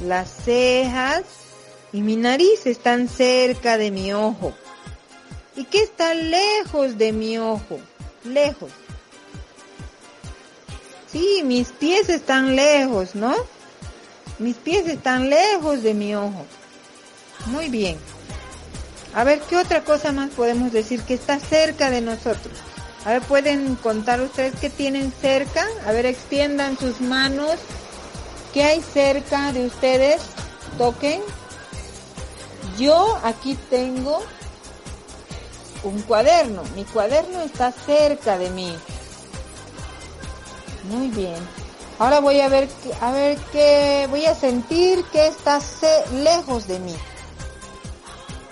Las 0.00 0.30
cejas 0.44 1.24
y 1.92 2.02
mi 2.02 2.16
nariz 2.16 2.66
están 2.66 3.08
cerca 3.08 3.78
de 3.78 3.90
mi 3.90 4.12
ojo. 4.12 4.54
¿Y 5.56 5.64
qué 5.64 5.82
está 5.82 6.14
lejos 6.14 6.96
de 6.98 7.12
mi 7.12 7.38
ojo? 7.38 7.80
Lejos. 8.24 8.70
Sí, 11.12 11.42
mis 11.44 11.68
pies 11.68 12.08
están 12.08 12.56
lejos, 12.56 13.14
¿no? 13.14 13.34
Mis 14.38 14.56
pies 14.56 14.88
están 14.88 15.28
lejos 15.28 15.82
de 15.82 15.92
mi 15.92 16.14
ojo. 16.14 16.46
Muy 17.46 17.68
bien. 17.68 17.98
A 19.14 19.24
ver, 19.24 19.40
¿qué 19.40 19.58
otra 19.58 19.84
cosa 19.84 20.10
más 20.12 20.30
podemos 20.30 20.72
decir 20.72 21.02
que 21.02 21.12
está 21.12 21.38
cerca 21.38 21.90
de 21.90 22.00
nosotros? 22.00 22.54
A 23.04 23.10
ver, 23.10 23.22
¿pueden 23.22 23.74
contar 23.76 24.22
ustedes 24.22 24.54
qué 24.58 24.70
tienen 24.70 25.12
cerca? 25.12 25.66
A 25.86 25.92
ver, 25.92 26.06
extiendan 26.06 26.78
sus 26.78 27.00
manos. 27.02 27.56
¿Qué 28.54 28.64
hay 28.64 28.80
cerca 28.80 29.52
de 29.52 29.66
ustedes? 29.66 30.22
Toquen. 30.78 31.20
Yo 32.78 33.18
aquí 33.22 33.54
tengo 33.68 34.22
un 35.82 36.00
cuaderno. 36.02 36.62
Mi 36.74 36.84
cuaderno 36.84 37.42
está 37.42 37.70
cerca 37.70 38.38
de 38.38 38.50
mí. 38.50 38.74
Muy 40.84 41.08
bien. 41.08 41.36
Ahora 41.98 42.20
voy 42.20 42.40
a 42.40 42.48
ver, 42.48 42.68
a 43.00 43.12
ver 43.12 43.38
qué, 43.52 44.06
voy 44.10 44.26
a 44.26 44.34
sentir 44.34 45.04
que 45.12 45.26
está 45.26 45.60
lejos 46.12 46.66
de 46.66 46.80
mí. 46.80 46.94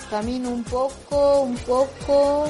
Camino 0.08 0.50
un 0.50 0.64
poco, 0.64 1.40
un 1.42 1.56
poco. 1.56 2.46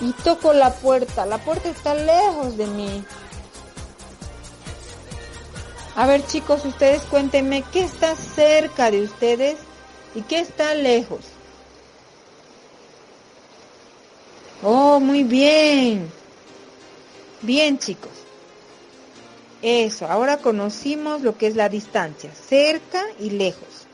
Y 0.00 0.12
toco 0.22 0.52
la 0.52 0.72
puerta. 0.72 1.26
La 1.26 1.38
puerta 1.38 1.68
está 1.68 1.94
lejos 1.94 2.56
de 2.56 2.66
mí. 2.66 3.04
A 5.96 6.06
ver 6.06 6.26
chicos, 6.26 6.64
ustedes 6.64 7.02
cuéntenme 7.02 7.62
qué 7.72 7.84
está 7.84 8.16
cerca 8.16 8.90
de 8.90 9.02
ustedes 9.02 9.56
y 10.14 10.22
qué 10.22 10.40
está 10.40 10.74
lejos. 10.74 11.20
Oh, 14.62 14.98
muy 14.98 15.22
bien. 15.22 16.10
Bien 17.44 17.78
chicos. 17.78 18.10
Eso, 19.60 20.06
ahora 20.06 20.38
conocimos 20.38 21.20
lo 21.20 21.36
que 21.36 21.46
es 21.46 21.56
la 21.56 21.68
distancia, 21.68 22.34
cerca 22.34 23.02
y 23.18 23.30
lejos. 23.30 23.86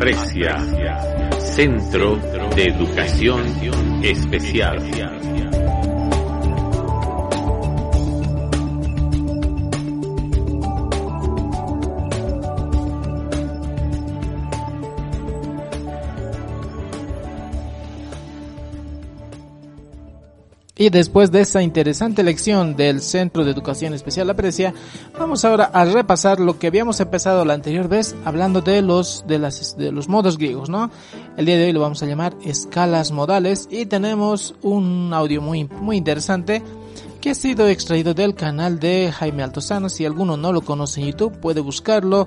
Aprecia. 0.00 0.56
Centro 1.40 2.16
de 2.56 2.68
Educación 2.68 3.42
Especial. 4.02 4.80
Y 20.80 20.88
después 20.88 21.30
de 21.30 21.42
esa 21.42 21.60
interesante 21.60 22.22
lección 22.22 22.74
del 22.74 23.02
Centro 23.02 23.44
de 23.44 23.50
Educación 23.50 23.92
Especial 23.92 24.30
Aprecia, 24.30 24.72
vamos 25.18 25.44
ahora 25.44 25.64
a 25.64 25.84
repasar 25.84 26.40
lo 26.40 26.58
que 26.58 26.68
habíamos 26.68 27.00
empezado 27.00 27.44
la 27.44 27.52
anterior 27.52 27.86
vez 27.86 28.16
hablando 28.24 28.62
de 28.62 28.80
los 28.80 29.22
de 29.26 29.38
las 29.38 29.76
de 29.76 29.92
los 29.92 30.08
modos 30.08 30.38
griegos, 30.38 30.70
¿no? 30.70 30.90
El 31.36 31.44
día 31.44 31.58
de 31.58 31.66
hoy 31.66 31.72
lo 31.72 31.80
vamos 31.80 32.02
a 32.02 32.06
llamar 32.06 32.34
escalas 32.46 33.12
modales 33.12 33.68
y 33.70 33.84
tenemos 33.84 34.54
un 34.62 35.12
audio 35.12 35.42
muy 35.42 35.64
muy 35.64 35.98
interesante 35.98 36.62
que 37.20 37.28
ha 37.28 37.34
sido 37.34 37.68
extraído 37.68 38.14
del 38.14 38.34
canal 38.34 38.78
de 38.78 39.12
Jaime 39.12 39.42
Altozano. 39.42 39.90
Si 39.90 40.06
alguno 40.06 40.38
no 40.38 40.50
lo 40.50 40.62
conoce 40.62 41.02
en 41.02 41.08
YouTube, 41.08 41.38
puede 41.40 41.60
buscarlo 41.60 42.26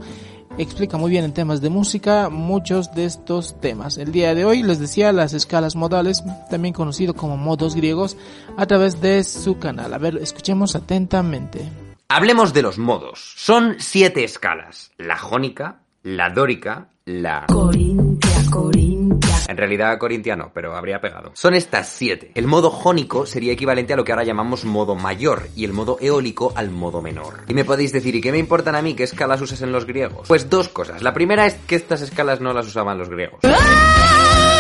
explica 0.58 0.98
muy 0.98 1.12
bien 1.12 1.26
en 1.26 1.34
temas 1.34 1.62
de 1.62 1.70
música 1.70 2.30
muchos 2.30 2.94
de 2.94 3.06
estos 3.06 3.60
temas. 3.60 3.98
El 3.98 4.12
día 4.12 4.36
de 4.36 4.46
hoy 4.46 4.64
les 4.64 4.80
decía 4.80 5.12
las 5.12 5.34
escalas 5.34 5.76
modales, 5.76 6.24
también 6.50 6.74
conocido 6.74 7.14
como 7.14 7.38
modos 7.38 7.76
griegos, 7.76 8.18
a 8.58 8.66
través 8.66 9.02
de 9.02 9.24
su 9.24 9.58
canal. 9.60 9.94
A 9.94 9.98
ver, 9.98 10.18
escuchemos 10.18 10.76
atentamente. 10.76 11.70
Hablemos 12.08 12.54
de 12.54 12.62
los 12.62 12.78
modos. 12.78 13.34
Son 13.38 13.76
siete 13.80 14.24
escalas. 14.24 14.92
La 14.98 15.18
jónica, 15.18 15.82
la 16.04 16.30
dórica, 16.30 16.90
la... 17.06 17.46
Corintia, 17.48 18.52
Corintia. 18.52 19.03
En 19.48 19.58
realidad 19.58 19.98
corintiano, 19.98 20.52
pero 20.54 20.76
habría 20.76 21.02
pegado. 21.02 21.32
Son 21.34 21.54
estas 21.54 21.90
siete. 21.90 22.32
El 22.36 22.48
modo 22.48 22.70
jónico 22.70 23.26
sería 23.26 23.54
equivalente 23.54 23.94
a 23.94 23.96
lo 23.96 24.04
que 24.04 24.12
ahora 24.12 24.24
llamamos 24.24 24.66
modo 24.66 24.96
mayor 24.96 25.48
y 25.56 25.66
el 25.66 25.74
modo 25.74 25.98
eólico 26.00 26.54
al 26.56 26.70
modo 26.70 27.02
menor. 27.02 27.42
Y 27.48 27.54
me 27.54 27.66
podéis 27.66 27.92
decir, 27.92 28.16
¿y 28.16 28.22
qué 28.22 28.32
me 28.32 28.38
importan 28.38 28.76
a 28.76 28.82
mí 28.82 28.94
qué 28.94 29.04
escalas 29.04 29.42
usas 29.42 29.62
en 29.62 29.72
los 29.72 29.86
griegos? 29.86 30.28
Pues 30.28 30.50
dos 30.50 30.70
cosas. 30.70 31.02
La 31.02 31.14
primera 31.14 31.46
es 31.46 31.56
que 31.68 31.76
estas 31.76 32.02
escalas 32.02 32.42
no 32.42 32.54
las 32.54 32.68
usaban 32.68 32.98
los 32.98 33.10
griegos. 33.10 33.40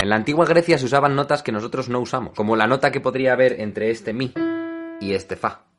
En 0.02 0.10
la 0.10 0.16
antigua 0.16 0.46
Grecia 0.46 0.78
se 0.78 0.86
usaban 0.86 1.16
notas 1.16 1.44
que 1.44 1.52
nosotros 1.54 1.88
no 1.88 2.00
usamos, 2.00 2.34
como 2.36 2.56
la 2.56 2.68
nota 2.68 2.92
que 2.92 3.00
podría 3.00 3.34
haber 3.34 3.62
entre 3.62 3.90
este 3.90 4.12
mi 4.14 4.34
y 5.00 5.14
este 5.14 5.36
fa. 5.36 5.73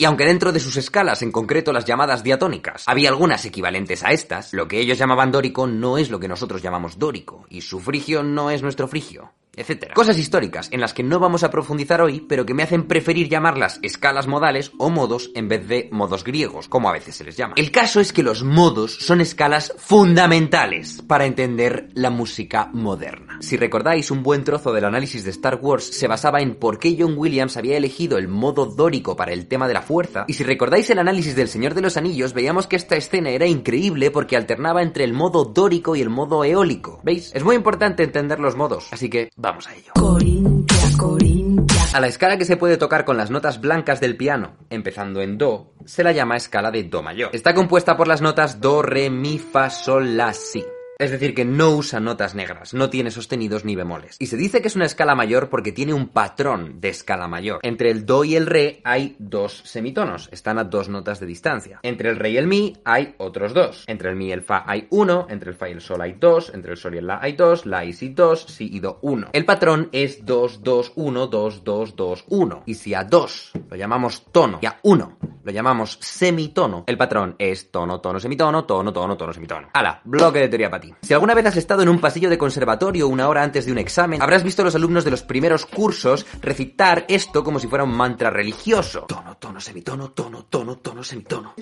Y 0.00 0.06
aunque 0.06 0.24
dentro 0.24 0.50
de 0.50 0.60
sus 0.60 0.78
escalas, 0.78 1.20
en 1.20 1.30
concreto 1.30 1.74
las 1.74 1.84
llamadas 1.84 2.22
diatónicas, 2.22 2.84
había 2.86 3.10
algunas 3.10 3.44
equivalentes 3.44 4.02
a 4.02 4.12
estas, 4.12 4.54
lo 4.54 4.66
que 4.66 4.80
ellos 4.80 4.96
llamaban 4.96 5.30
dórico 5.30 5.66
no 5.66 5.98
es 5.98 6.08
lo 6.08 6.18
que 6.18 6.26
nosotros 6.26 6.62
llamamos 6.62 6.98
dórico, 6.98 7.44
y 7.50 7.60
su 7.60 7.80
frigio 7.80 8.22
no 8.22 8.50
es 8.50 8.62
nuestro 8.62 8.88
frigio, 8.88 9.34
etc. 9.60 9.92
Cosas 9.94 10.18
históricas 10.18 10.68
en 10.72 10.80
las 10.80 10.94
que 10.94 11.02
no 11.02 11.18
vamos 11.18 11.44
a 11.44 11.50
profundizar 11.50 12.00
hoy, 12.00 12.24
pero 12.28 12.46
que 12.46 12.54
me 12.54 12.62
hacen 12.62 12.84
preferir 12.84 13.28
llamarlas 13.28 13.78
escalas 13.82 14.26
modales 14.26 14.72
o 14.78 14.90
modos 14.90 15.30
en 15.34 15.48
vez 15.48 15.68
de 15.68 15.88
modos 15.92 16.24
griegos, 16.24 16.68
como 16.68 16.88
a 16.88 16.92
veces 16.92 17.14
se 17.14 17.24
les 17.24 17.36
llama. 17.36 17.54
El 17.56 17.70
caso 17.70 18.00
es 18.00 18.12
que 18.12 18.22
los 18.22 18.42
modos 18.42 18.96
son 18.96 19.20
escalas 19.20 19.74
fundamentales 19.78 21.02
para 21.06 21.26
entender 21.26 21.88
la 21.94 22.10
música 22.10 22.70
moderna. 22.72 23.38
Si 23.40 23.56
recordáis, 23.56 24.10
un 24.10 24.22
buen 24.22 24.44
trozo 24.44 24.72
del 24.72 24.84
análisis 24.84 25.24
de 25.24 25.30
Star 25.30 25.58
Wars 25.60 25.84
se 25.84 26.08
basaba 26.08 26.40
en 26.40 26.54
por 26.54 26.78
qué 26.78 26.96
John 26.98 27.14
Williams 27.16 27.56
había 27.56 27.76
elegido 27.76 28.18
el 28.18 28.28
modo 28.28 28.66
dórico 28.66 29.16
para 29.16 29.32
el 29.32 29.46
tema 29.46 29.68
de 29.68 29.74
la 29.74 29.82
fuerza, 29.82 30.24
y 30.28 30.34
si 30.34 30.44
recordáis 30.44 30.88
el 30.90 30.98
análisis 30.98 31.36
del 31.36 31.48
Señor 31.48 31.74
de 31.74 31.82
los 31.82 31.96
Anillos, 31.96 32.32
veíamos 32.32 32.66
que 32.66 32.76
esta 32.76 32.96
escena 32.96 33.30
era 33.30 33.46
increíble 33.46 34.10
porque 34.10 34.36
alternaba 34.36 34.82
entre 34.82 35.04
el 35.04 35.12
modo 35.12 35.44
dórico 35.44 35.96
y 35.96 36.00
el 36.00 36.10
modo 36.10 36.44
eólico. 36.44 37.00
¿Veis? 37.02 37.30
Es 37.34 37.44
muy 37.44 37.56
importante 37.56 38.02
entender 38.02 38.40
los 38.40 38.56
modos, 38.56 38.88
así 38.92 39.08
que 39.10 39.30
vamos 39.36 39.49
a 39.66 39.74
ello. 39.74 39.92
Corintia, 39.94 40.76
Corintia. 40.98 41.82
A 41.92 42.00
la 42.00 42.06
escala 42.06 42.38
que 42.38 42.44
se 42.44 42.56
puede 42.56 42.76
tocar 42.76 43.04
con 43.04 43.16
las 43.16 43.30
notas 43.30 43.60
blancas 43.60 44.00
del 44.00 44.16
piano, 44.16 44.56
empezando 44.70 45.20
en 45.20 45.38
Do, 45.38 45.72
se 45.84 46.04
la 46.04 46.12
llama 46.12 46.36
escala 46.36 46.70
de 46.70 46.84
Do 46.84 47.02
mayor. 47.02 47.30
Está 47.32 47.54
compuesta 47.54 47.96
por 47.96 48.08
las 48.08 48.22
notas 48.22 48.60
Do, 48.60 48.82
Re, 48.82 49.10
Mi, 49.10 49.38
Fa, 49.38 49.70
Sol, 49.70 50.16
La, 50.16 50.32
Si. 50.32 50.64
Es 51.00 51.10
decir, 51.10 51.34
que 51.34 51.46
no 51.46 51.70
usa 51.70 51.98
notas 51.98 52.34
negras, 52.34 52.74
no 52.74 52.90
tiene 52.90 53.10
sostenidos 53.10 53.64
ni 53.64 53.74
bemoles. 53.74 54.16
Y 54.18 54.26
se 54.26 54.36
dice 54.36 54.60
que 54.60 54.68
es 54.68 54.76
una 54.76 54.84
escala 54.84 55.14
mayor 55.14 55.48
porque 55.48 55.72
tiene 55.72 55.94
un 55.94 56.08
patrón 56.08 56.78
de 56.78 56.90
escala 56.90 57.26
mayor. 57.26 57.60
Entre 57.62 57.90
el 57.90 58.04
do 58.04 58.22
y 58.22 58.36
el 58.36 58.46
re 58.46 58.82
hay 58.84 59.16
dos 59.18 59.62
semitonos, 59.64 60.28
están 60.30 60.58
a 60.58 60.64
dos 60.64 60.90
notas 60.90 61.18
de 61.18 61.24
distancia. 61.24 61.80
Entre 61.82 62.10
el 62.10 62.16
re 62.16 62.32
y 62.32 62.36
el 62.36 62.46
mi 62.46 62.76
hay 62.84 63.14
otros 63.16 63.54
dos. 63.54 63.84
Entre 63.86 64.10
el 64.10 64.16
mi 64.16 64.26
y 64.28 64.32
el 64.32 64.42
fa 64.42 64.62
hay 64.66 64.88
uno, 64.90 65.26
entre 65.30 65.48
el 65.48 65.56
fa 65.56 65.70
y 65.70 65.72
el 65.72 65.80
sol 65.80 66.02
hay 66.02 66.16
dos, 66.20 66.52
entre 66.52 66.72
el 66.72 66.76
sol 66.76 66.94
y 66.94 66.98
el 66.98 67.06
la 67.06 67.18
hay 67.22 67.32
dos, 67.32 67.64
la 67.64 67.82
y 67.82 67.94
si 67.94 68.10
dos, 68.10 68.44
si 68.44 68.68
y 68.70 68.80
do 68.80 68.98
uno. 69.00 69.28
El 69.32 69.46
patrón 69.46 69.88
es 69.92 70.26
2, 70.26 70.62
2, 70.62 70.92
1, 70.96 71.26
2, 71.26 71.64
2, 71.64 71.96
2, 71.96 72.24
1. 72.28 72.62
Y 72.66 72.74
si 72.74 72.94
a 72.94 73.04
2 73.04 73.52
lo 73.70 73.76
llamamos 73.76 74.26
tono 74.30 74.58
y 74.60 74.66
a 74.66 74.78
1 74.82 75.18
lo 75.42 75.52
llamamos 75.52 75.98
semitono, 76.00 76.84
el 76.86 76.98
patrón 76.98 77.34
es 77.38 77.70
tono, 77.70 78.00
tono, 78.00 78.20
semitono, 78.20 78.64
tono, 78.64 78.92
tono, 78.92 79.16
tono, 79.16 79.32
semitono. 79.32 79.68
Hala, 79.72 80.00
bloque 80.04 80.40
de 80.40 80.48
teoría 80.48 80.70
para 80.70 80.80
ti. 80.82 80.89
Si 81.02 81.14
alguna 81.14 81.34
vez 81.34 81.46
has 81.46 81.56
estado 81.56 81.82
en 81.82 81.88
un 81.88 82.00
pasillo 82.00 82.30
de 82.30 82.38
conservatorio 82.38 83.08
una 83.08 83.28
hora 83.28 83.42
antes 83.42 83.66
de 83.66 83.72
un 83.72 83.78
examen, 83.78 84.22
habrás 84.22 84.42
visto 84.42 84.62
a 84.62 84.64
los 84.64 84.74
alumnos 84.74 85.04
de 85.04 85.10
los 85.10 85.22
primeros 85.22 85.66
cursos 85.66 86.26
recitar 86.40 87.04
esto 87.08 87.42
como 87.44 87.58
si 87.58 87.68
fuera 87.68 87.84
un 87.84 87.96
mantra 87.96 88.30
religioso. 88.30 89.06
Tono, 89.08 89.36
tono, 89.36 89.60
semitono, 89.60 90.10
tono, 90.10 90.44
tono, 90.48 90.76
tono, 90.78 91.02
semitono. 91.02 91.54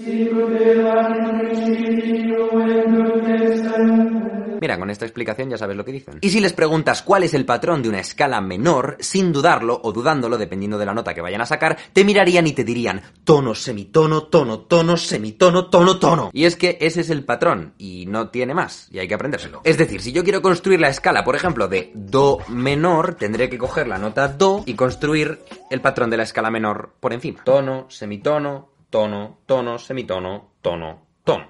Mira, 4.60 4.78
con 4.78 4.90
esta 4.90 5.04
explicación 5.04 5.50
ya 5.50 5.58
sabes 5.58 5.76
lo 5.76 5.84
que 5.84 5.92
dicen. 5.92 6.18
Y 6.20 6.30
si 6.30 6.40
les 6.40 6.52
preguntas 6.52 7.02
cuál 7.02 7.22
es 7.22 7.34
el 7.34 7.44
patrón 7.44 7.82
de 7.82 7.88
una 7.88 8.00
escala 8.00 8.40
menor, 8.40 8.96
sin 8.98 9.32
dudarlo 9.32 9.80
o 9.82 9.92
dudándolo, 9.92 10.36
dependiendo 10.36 10.78
de 10.78 10.86
la 10.86 10.94
nota 10.94 11.14
que 11.14 11.20
vayan 11.20 11.40
a 11.40 11.46
sacar, 11.46 11.78
te 11.92 12.04
mirarían 12.04 12.46
y 12.46 12.52
te 12.52 12.64
dirían 12.64 13.02
tono, 13.24 13.54
semitono, 13.54 14.24
tono, 14.24 14.60
tono, 14.60 14.96
semitono, 14.96 15.66
tono, 15.66 15.98
tono. 15.98 16.30
Y 16.32 16.44
es 16.44 16.56
que 16.56 16.78
ese 16.80 17.02
es 17.02 17.10
el 17.10 17.24
patrón, 17.24 17.74
y 17.78 18.06
no 18.06 18.30
tiene 18.30 18.54
más, 18.54 18.88
y 18.90 18.98
hay 18.98 19.08
que 19.08 19.17
Es 19.64 19.78
decir, 19.78 20.00
si 20.00 20.12
yo 20.12 20.24
quiero 20.24 20.42
construir 20.42 20.80
la 20.80 20.88
escala, 20.88 21.24
por 21.24 21.36
ejemplo, 21.36 21.68
de 21.68 21.90
do 21.94 22.38
menor, 22.48 23.14
tendré 23.14 23.48
que 23.48 23.58
coger 23.58 23.88
la 23.88 23.98
nota 23.98 24.28
do 24.28 24.62
y 24.66 24.74
construir 24.74 25.40
el 25.70 25.80
patrón 25.80 26.10
de 26.10 26.16
la 26.16 26.22
escala 26.22 26.50
menor 26.50 26.94
por 27.00 27.12
encima. 27.12 27.42
Tono, 27.44 27.86
semitono, 27.88 28.70
tono, 28.90 29.38
tono, 29.46 29.78
semitono, 29.78 30.52
tono, 30.62 31.06
tono. 31.24 31.48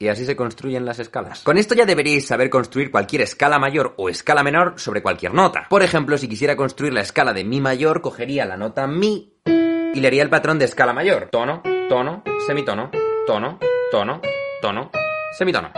Y 0.00 0.08
así 0.08 0.24
se 0.24 0.34
construyen 0.34 0.84
las 0.84 0.98
escalas. 0.98 1.42
Con 1.44 1.58
esto 1.58 1.76
ya 1.76 1.86
deberíais 1.86 2.26
saber 2.26 2.50
construir 2.50 2.90
cualquier 2.90 3.22
escala 3.22 3.60
mayor 3.60 3.94
o 3.98 4.08
escala 4.08 4.42
menor 4.42 4.74
sobre 4.76 5.00
cualquier 5.00 5.32
nota. 5.32 5.66
Por 5.70 5.84
ejemplo, 5.84 6.18
si 6.18 6.26
quisiera 6.26 6.56
construir 6.56 6.92
la 6.92 7.02
escala 7.02 7.32
de 7.32 7.44
mi 7.44 7.60
mayor, 7.60 8.00
cogería 8.00 8.44
la 8.44 8.56
nota 8.56 8.88
mi 8.88 9.34
y 9.44 10.00
le 10.00 10.08
haría 10.08 10.24
el 10.24 10.30
patrón 10.30 10.58
de 10.58 10.64
escala 10.64 10.92
mayor. 10.92 11.28
Tono, 11.30 11.62
tono, 11.88 12.24
semitono, 12.46 12.90
tono, 13.26 13.60
tono, 13.92 14.20
tono, 14.60 14.90
semitono. 15.32 15.72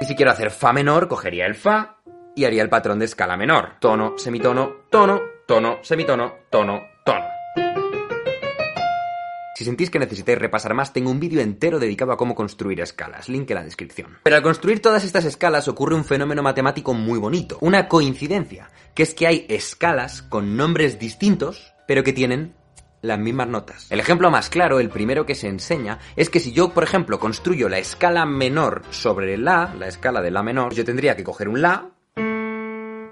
Y 0.00 0.04
si 0.04 0.14
quiero 0.16 0.32
hacer 0.32 0.50
fa 0.50 0.72
menor, 0.72 1.08
cogería 1.08 1.46
el 1.46 1.54
fa 1.54 1.98
y 2.34 2.44
haría 2.44 2.62
el 2.62 2.68
patrón 2.68 2.98
de 2.98 3.04
escala 3.04 3.36
menor. 3.36 3.76
Tono, 3.80 4.18
semitono, 4.18 4.86
tono, 4.90 5.20
tono, 5.46 5.78
semitono, 5.82 6.34
tono, 6.50 6.80
tono. 7.04 7.24
Si 9.54 9.66
sentís 9.66 9.90
que 9.90 10.00
necesitáis 10.00 10.38
repasar 10.38 10.74
más, 10.74 10.92
tengo 10.92 11.10
un 11.10 11.20
vídeo 11.20 11.40
entero 11.40 11.78
dedicado 11.78 12.10
a 12.10 12.16
cómo 12.16 12.34
construir 12.34 12.80
escalas, 12.80 13.28
link 13.28 13.48
en 13.50 13.54
la 13.54 13.62
descripción. 13.62 14.18
Pero 14.24 14.34
al 14.34 14.42
construir 14.42 14.82
todas 14.82 15.04
estas 15.04 15.24
escalas 15.24 15.68
ocurre 15.68 15.94
un 15.94 16.04
fenómeno 16.04 16.42
matemático 16.42 16.94
muy 16.94 17.20
bonito, 17.20 17.58
una 17.60 17.86
coincidencia, 17.86 18.70
que 18.94 19.04
es 19.04 19.14
que 19.14 19.28
hay 19.28 19.46
escalas 19.48 20.22
con 20.22 20.56
nombres 20.56 20.98
distintos, 20.98 21.74
pero 21.86 22.02
que 22.02 22.12
tienen 22.12 22.54
las 23.02 23.18
mismas 23.18 23.48
notas. 23.48 23.86
El 23.90 24.00
ejemplo 24.00 24.30
más 24.30 24.48
claro, 24.48 24.80
el 24.80 24.88
primero 24.88 25.26
que 25.26 25.34
se 25.34 25.48
enseña, 25.48 25.98
es 26.16 26.30
que 26.30 26.40
si 26.40 26.52
yo, 26.52 26.70
por 26.70 26.84
ejemplo, 26.84 27.18
construyo 27.18 27.68
la 27.68 27.78
escala 27.78 28.24
menor 28.24 28.82
sobre 28.90 29.36
la, 29.36 29.74
la 29.78 29.88
escala 29.88 30.22
de 30.22 30.30
la 30.30 30.42
menor, 30.42 30.72
yo 30.72 30.84
tendría 30.84 31.16
que 31.16 31.24
coger 31.24 31.48
un 31.48 31.60
la 31.60 31.90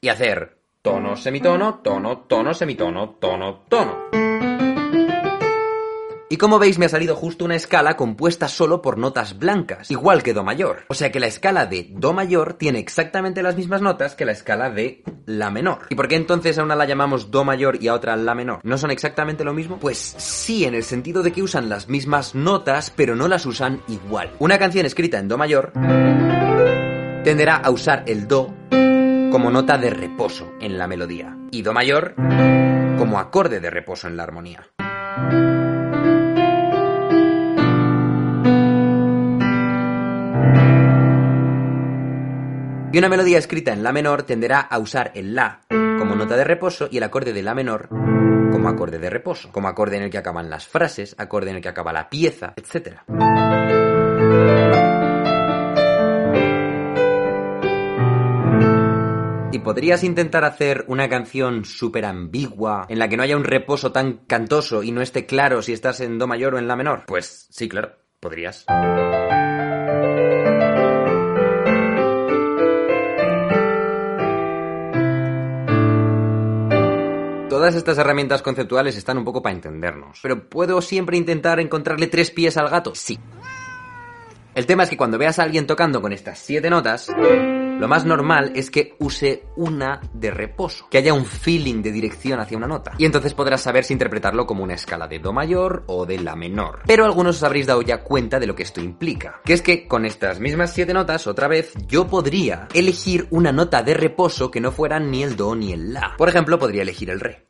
y 0.00 0.08
hacer 0.08 0.58
tono, 0.80 1.16
semitono, 1.16 1.80
tono, 1.82 2.20
tono, 2.20 2.54
semitono, 2.54 3.16
tono, 3.20 3.66
tono. 3.68 4.19
Y 6.32 6.36
como 6.36 6.60
veis 6.60 6.78
me 6.78 6.86
ha 6.86 6.88
salido 6.88 7.16
justo 7.16 7.44
una 7.44 7.56
escala 7.56 7.96
compuesta 7.96 8.46
solo 8.46 8.80
por 8.80 8.98
notas 8.98 9.36
blancas, 9.36 9.90
igual 9.90 10.22
que 10.22 10.32
Do 10.32 10.44
mayor. 10.44 10.84
O 10.86 10.94
sea 10.94 11.10
que 11.10 11.18
la 11.18 11.26
escala 11.26 11.66
de 11.66 11.88
Do 11.90 12.12
mayor 12.12 12.54
tiene 12.54 12.78
exactamente 12.78 13.42
las 13.42 13.56
mismas 13.56 13.82
notas 13.82 14.14
que 14.14 14.24
la 14.24 14.30
escala 14.30 14.70
de 14.70 15.02
La 15.26 15.50
menor. 15.50 15.80
¿Y 15.88 15.96
por 15.96 16.06
qué 16.06 16.14
entonces 16.14 16.56
a 16.56 16.62
una 16.62 16.76
la 16.76 16.84
llamamos 16.84 17.32
Do 17.32 17.42
mayor 17.42 17.82
y 17.82 17.88
a 17.88 17.94
otra 17.94 18.14
La 18.14 18.36
menor? 18.36 18.60
¿No 18.62 18.78
son 18.78 18.92
exactamente 18.92 19.42
lo 19.42 19.52
mismo? 19.52 19.80
Pues 19.80 19.98
sí, 19.98 20.64
en 20.64 20.76
el 20.76 20.84
sentido 20.84 21.24
de 21.24 21.32
que 21.32 21.42
usan 21.42 21.68
las 21.68 21.88
mismas 21.88 22.36
notas, 22.36 22.92
pero 22.94 23.16
no 23.16 23.26
las 23.26 23.44
usan 23.44 23.82
igual. 23.88 24.30
Una 24.38 24.56
canción 24.56 24.86
escrita 24.86 25.18
en 25.18 25.26
Do 25.26 25.36
mayor 25.36 25.72
tenderá 27.24 27.56
a 27.56 27.70
usar 27.72 28.04
el 28.06 28.28
Do 28.28 28.54
como 28.70 29.50
nota 29.50 29.78
de 29.78 29.90
reposo 29.90 30.52
en 30.60 30.78
la 30.78 30.86
melodía 30.86 31.36
y 31.50 31.62
Do 31.62 31.72
mayor 31.72 32.14
como 32.98 33.18
acorde 33.18 33.58
de 33.58 33.70
reposo 33.70 34.06
en 34.06 34.16
la 34.16 34.22
armonía. 34.22 34.62
Y 42.92 42.98
una 42.98 43.08
melodía 43.08 43.38
escrita 43.38 43.72
en 43.72 43.82
La 43.82 43.92
menor 43.92 44.24
tenderá 44.24 44.60
a 44.60 44.78
usar 44.78 45.12
el 45.14 45.34
La 45.34 45.60
como 45.68 46.16
nota 46.16 46.36
de 46.36 46.44
reposo 46.44 46.88
y 46.90 46.96
el 46.96 47.04
acorde 47.04 47.32
de 47.32 47.42
La 47.42 47.54
menor 47.54 47.88
como 48.50 48.68
acorde 48.68 48.98
de 48.98 49.08
reposo, 49.08 49.50
como 49.52 49.68
acorde 49.68 49.96
en 49.96 50.02
el 50.02 50.10
que 50.10 50.18
acaban 50.18 50.50
las 50.50 50.66
frases, 50.66 51.14
acorde 51.18 51.50
en 51.50 51.56
el 51.56 51.62
que 51.62 51.68
acaba 51.68 51.92
la 51.92 52.10
pieza, 52.10 52.52
etc. 52.56 52.98
¿Y 59.52 59.58
podrías 59.60 60.04
intentar 60.04 60.44
hacer 60.44 60.84
una 60.88 61.08
canción 61.08 61.64
súper 61.64 62.04
ambigua 62.04 62.86
en 62.88 62.98
la 62.98 63.08
que 63.08 63.16
no 63.16 63.22
haya 63.22 63.36
un 63.36 63.44
reposo 63.44 63.92
tan 63.92 64.18
cantoso 64.26 64.82
y 64.82 64.92
no 64.92 65.00
esté 65.00 65.26
claro 65.26 65.62
si 65.62 65.72
estás 65.72 66.00
en 66.00 66.18
Do 66.18 66.26
mayor 66.26 66.54
o 66.54 66.58
en 66.58 66.68
La 66.68 66.76
menor? 66.76 67.04
Pues 67.06 67.46
sí, 67.50 67.68
claro, 67.68 67.92
podrías. 68.20 68.66
Todas 77.60 77.74
estas 77.74 77.98
herramientas 77.98 78.40
conceptuales 78.40 78.96
están 78.96 79.18
un 79.18 79.24
poco 79.26 79.42
para 79.42 79.54
entendernos. 79.54 80.20
Pero 80.22 80.48
¿puedo 80.48 80.80
siempre 80.80 81.18
intentar 81.18 81.60
encontrarle 81.60 82.06
tres 82.06 82.30
pies 82.30 82.56
al 82.56 82.70
gato? 82.70 82.94
Sí. 82.94 83.18
El 84.54 84.64
tema 84.64 84.84
es 84.84 84.88
que 84.88 84.96
cuando 84.96 85.18
veas 85.18 85.38
a 85.38 85.42
alguien 85.42 85.66
tocando 85.66 86.00
con 86.00 86.14
estas 86.14 86.38
siete 86.38 86.70
notas, 86.70 87.10
lo 87.78 87.86
más 87.86 88.06
normal 88.06 88.52
es 88.54 88.70
que 88.70 88.96
use 88.98 89.44
una 89.56 90.00
de 90.14 90.30
reposo, 90.30 90.88
que 90.90 90.96
haya 90.96 91.12
un 91.12 91.26
feeling 91.26 91.82
de 91.82 91.92
dirección 91.92 92.40
hacia 92.40 92.56
una 92.56 92.66
nota. 92.66 92.92
Y 92.96 93.04
entonces 93.04 93.34
podrás 93.34 93.60
saber 93.60 93.84
si 93.84 93.92
interpretarlo 93.92 94.46
como 94.46 94.64
una 94.64 94.72
escala 94.72 95.06
de 95.06 95.18
Do 95.18 95.34
mayor 95.34 95.84
o 95.86 96.06
de 96.06 96.18
La 96.18 96.36
menor. 96.36 96.80
Pero 96.86 97.04
algunos 97.04 97.36
os 97.36 97.42
habréis 97.42 97.66
dado 97.66 97.82
ya 97.82 98.02
cuenta 98.02 98.40
de 98.40 98.46
lo 98.46 98.54
que 98.54 98.62
esto 98.62 98.80
implica, 98.80 99.42
que 99.44 99.52
es 99.52 99.60
que 99.60 99.86
con 99.86 100.06
estas 100.06 100.40
mismas 100.40 100.72
siete 100.72 100.94
notas, 100.94 101.26
otra 101.26 101.46
vez, 101.46 101.74
yo 101.86 102.06
podría 102.06 102.68
elegir 102.72 103.26
una 103.28 103.52
nota 103.52 103.82
de 103.82 103.92
reposo 103.92 104.50
que 104.50 104.62
no 104.62 104.72
fuera 104.72 104.98
ni 104.98 105.22
el 105.22 105.36
Do 105.36 105.54
ni 105.54 105.74
el 105.74 105.92
La. 105.92 106.14
Por 106.16 106.30
ejemplo, 106.30 106.58
podría 106.58 106.80
elegir 106.80 107.10
el 107.10 107.20
Re. 107.20 107.49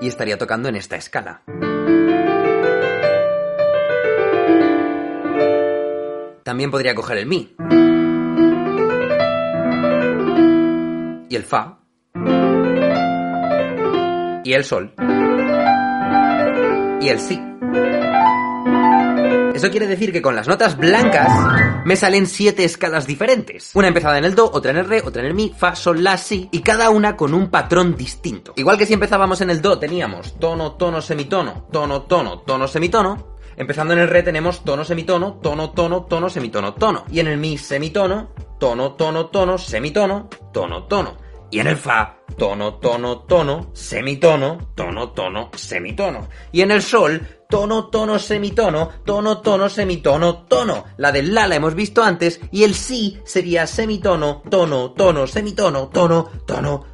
Y 0.00 0.08
estaría 0.08 0.38
tocando 0.38 0.68
en 0.68 0.76
esta 0.76 0.96
escala. 0.96 1.42
También 6.42 6.70
podría 6.70 6.94
coger 6.94 7.18
el 7.18 7.26
Mi. 7.26 7.54
Y 11.28 11.34
el 11.34 11.42
Fa. 11.42 11.78
Y 14.44 14.52
el 14.52 14.64
Sol. 14.64 14.92
Y 17.00 17.08
el 17.08 17.18
Si. 17.18 17.40
Eso 19.56 19.70
quiere 19.70 19.86
decir 19.86 20.12
que 20.12 20.20
con 20.20 20.36
las 20.36 20.48
notas 20.48 20.76
blancas 20.76 21.82
me 21.84 21.96
salen 21.96 22.26
siete 22.26 22.64
escalas 22.64 23.06
diferentes. 23.06 23.70
Una 23.74 23.88
empezada 23.88 24.18
en 24.18 24.24
el 24.24 24.34
Do, 24.34 24.50
otra 24.52 24.70
en 24.70 24.76
el 24.76 24.86
Re, 24.86 25.02
otra 25.02 25.22
en 25.22 25.28
el 25.28 25.34
Mi, 25.34 25.54
Fa, 25.56 25.74
Sol, 25.74 26.04
La, 26.04 26.18
Si, 26.18 26.48
y 26.52 26.60
cada 26.60 26.90
una 26.90 27.16
con 27.16 27.32
un 27.32 27.48
patrón 27.48 27.96
distinto. 27.96 28.52
Igual 28.56 28.76
que 28.76 28.84
si 28.84 28.92
empezábamos 28.92 29.40
en 29.40 29.48
el 29.48 29.62
Do 29.62 29.78
teníamos 29.78 30.38
tono, 30.38 30.72
tono, 30.72 31.00
semitono, 31.00 31.66
tono, 31.72 32.02
tono, 32.02 32.40
tono, 32.40 32.68
semitono, 32.68 33.36
Empezando 33.56 33.94
en 33.94 34.00
el 34.00 34.08
re 34.08 34.22
tenemos 34.22 34.62
tono, 34.62 34.84
semitono, 34.84 35.38
tono, 35.42 35.70
tono, 35.70 36.04
tono, 36.04 36.28
semitono, 36.28 36.74
tono. 36.74 37.06
Y 37.10 37.20
en 37.20 37.28
el 37.28 37.38
mi, 37.38 37.56
semitono, 37.56 38.28
tono, 38.58 38.92
tono, 38.92 39.28
tono, 39.28 39.56
semitono, 39.56 40.28
tono, 40.52 40.84
tono. 40.84 41.16
Y 41.50 41.60
en 41.60 41.68
el 41.68 41.76
fa, 41.76 42.18
tono, 42.36 42.74
tono, 42.74 43.20
tono, 43.20 43.70
semitono, 43.72 44.72
tono, 44.74 45.10
tono, 45.10 45.50
semitono. 45.54 46.28
Y 46.52 46.62
en 46.62 46.72
el 46.72 46.82
sol, 46.82 47.20
tono, 47.48 47.88
tono, 47.88 48.18
semitono, 48.18 48.90
tono, 49.04 49.40
tono, 49.40 49.68
semitono, 49.68 50.44
tono. 50.46 50.84
La 50.96 51.12
del 51.12 51.32
la 51.32 51.46
la 51.46 51.56
hemos 51.56 51.74
visto 51.74 52.02
antes 52.02 52.40
y 52.50 52.64
el 52.64 52.74
si 52.74 53.20
sería 53.24 53.66
semitono, 53.66 54.42
tono, 54.50 54.92
tono, 54.92 55.26
semitono, 55.26 55.88
tono, 55.88 56.30
tono, 56.46 56.84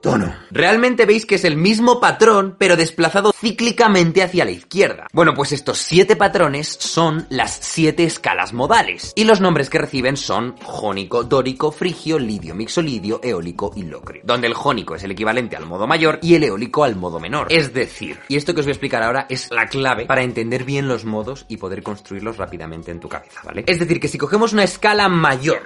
tono. 0.00 0.34
Realmente 0.50 1.06
veis 1.06 1.26
que 1.26 1.36
es 1.36 1.44
el 1.44 1.56
mismo 1.56 2.00
patrón, 2.00 2.56
pero 2.58 2.76
desplazado 2.76 3.32
cíclicamente 3.32 4.22
hacia 4.22 4.44
la 4.44 4.50
izquierda. 4.50 5.06
Bueno, 5.12 5.34
pues 5.34 5.52
estos 5.52 5.78
siete 5.78 6.16
patrones 6.16 6.68
son 6.68 7.26
las 7.30 7.58
siete 7.60 8.04
escalas 8.04 8.52
modales. 8.52 9.12
Y 9.16 9.24
los 9.24 9.40
nombres 9.40 9.70
que 9.70 9.78
reciben 9.78 10.16
son 10.16 10.56
jónico, 10.62 11.24
dórico, 11.24 11.72
frigio, 11.72 12.18
lidio, 12.18 12.54
mixolidio, 12.54 13.20
eólico 13.22 13.72
y 13.76 13.82
locrio. 13.82 14.22
Donde 14.24 14.46
el 14.46 14.54
jónico 14.54 14.94
es 14.94 15.04
el 15.04 15.12
equivalente 15.12 15.56
al 15.56 15.66
modo 15.66 15.86
mayor 15.86 16.18
y 16.22 16.34
el 16.34 16.44
eólico 16.44 16.84
al 16.84 16.96
modo 16.96 17.20
menor. 17.20 17.46
Es 17.50 17.72
decir, 17.74 18.18
y 18.28 18.36
esto 18.36 18.54
que 18.54 18.60
os 18.60 18.66
voy 18.66 18.70
a 18.70 18.74
explicar 18.74 19.02
ahora 19.02 19.26
es 19.28 19.50
la 19.50 19.66
clave 19.66 20.06
para 20.06 20.22
entender 20.22 20.64
bien 20.64 20.88
los 20.88 21.04
modos 21.04 21.46
y 21.48 21.56
poder 21.56 21.82
construirlos 21.82 22.36
rápidamente 22.36 22.90
en 22.90 23.00
tu 23.00 23.08
cabeza, 23.08 23.40
¿vale? 23.44 23.64
Es 23.66 23.78
decir, 23.78 24.00
que 24.00 24.08
si 24.08 24.18
cogemos 24.18 24.52
una 24.52 24.64
escala 24.64 25.08
mayor 25.08 25.62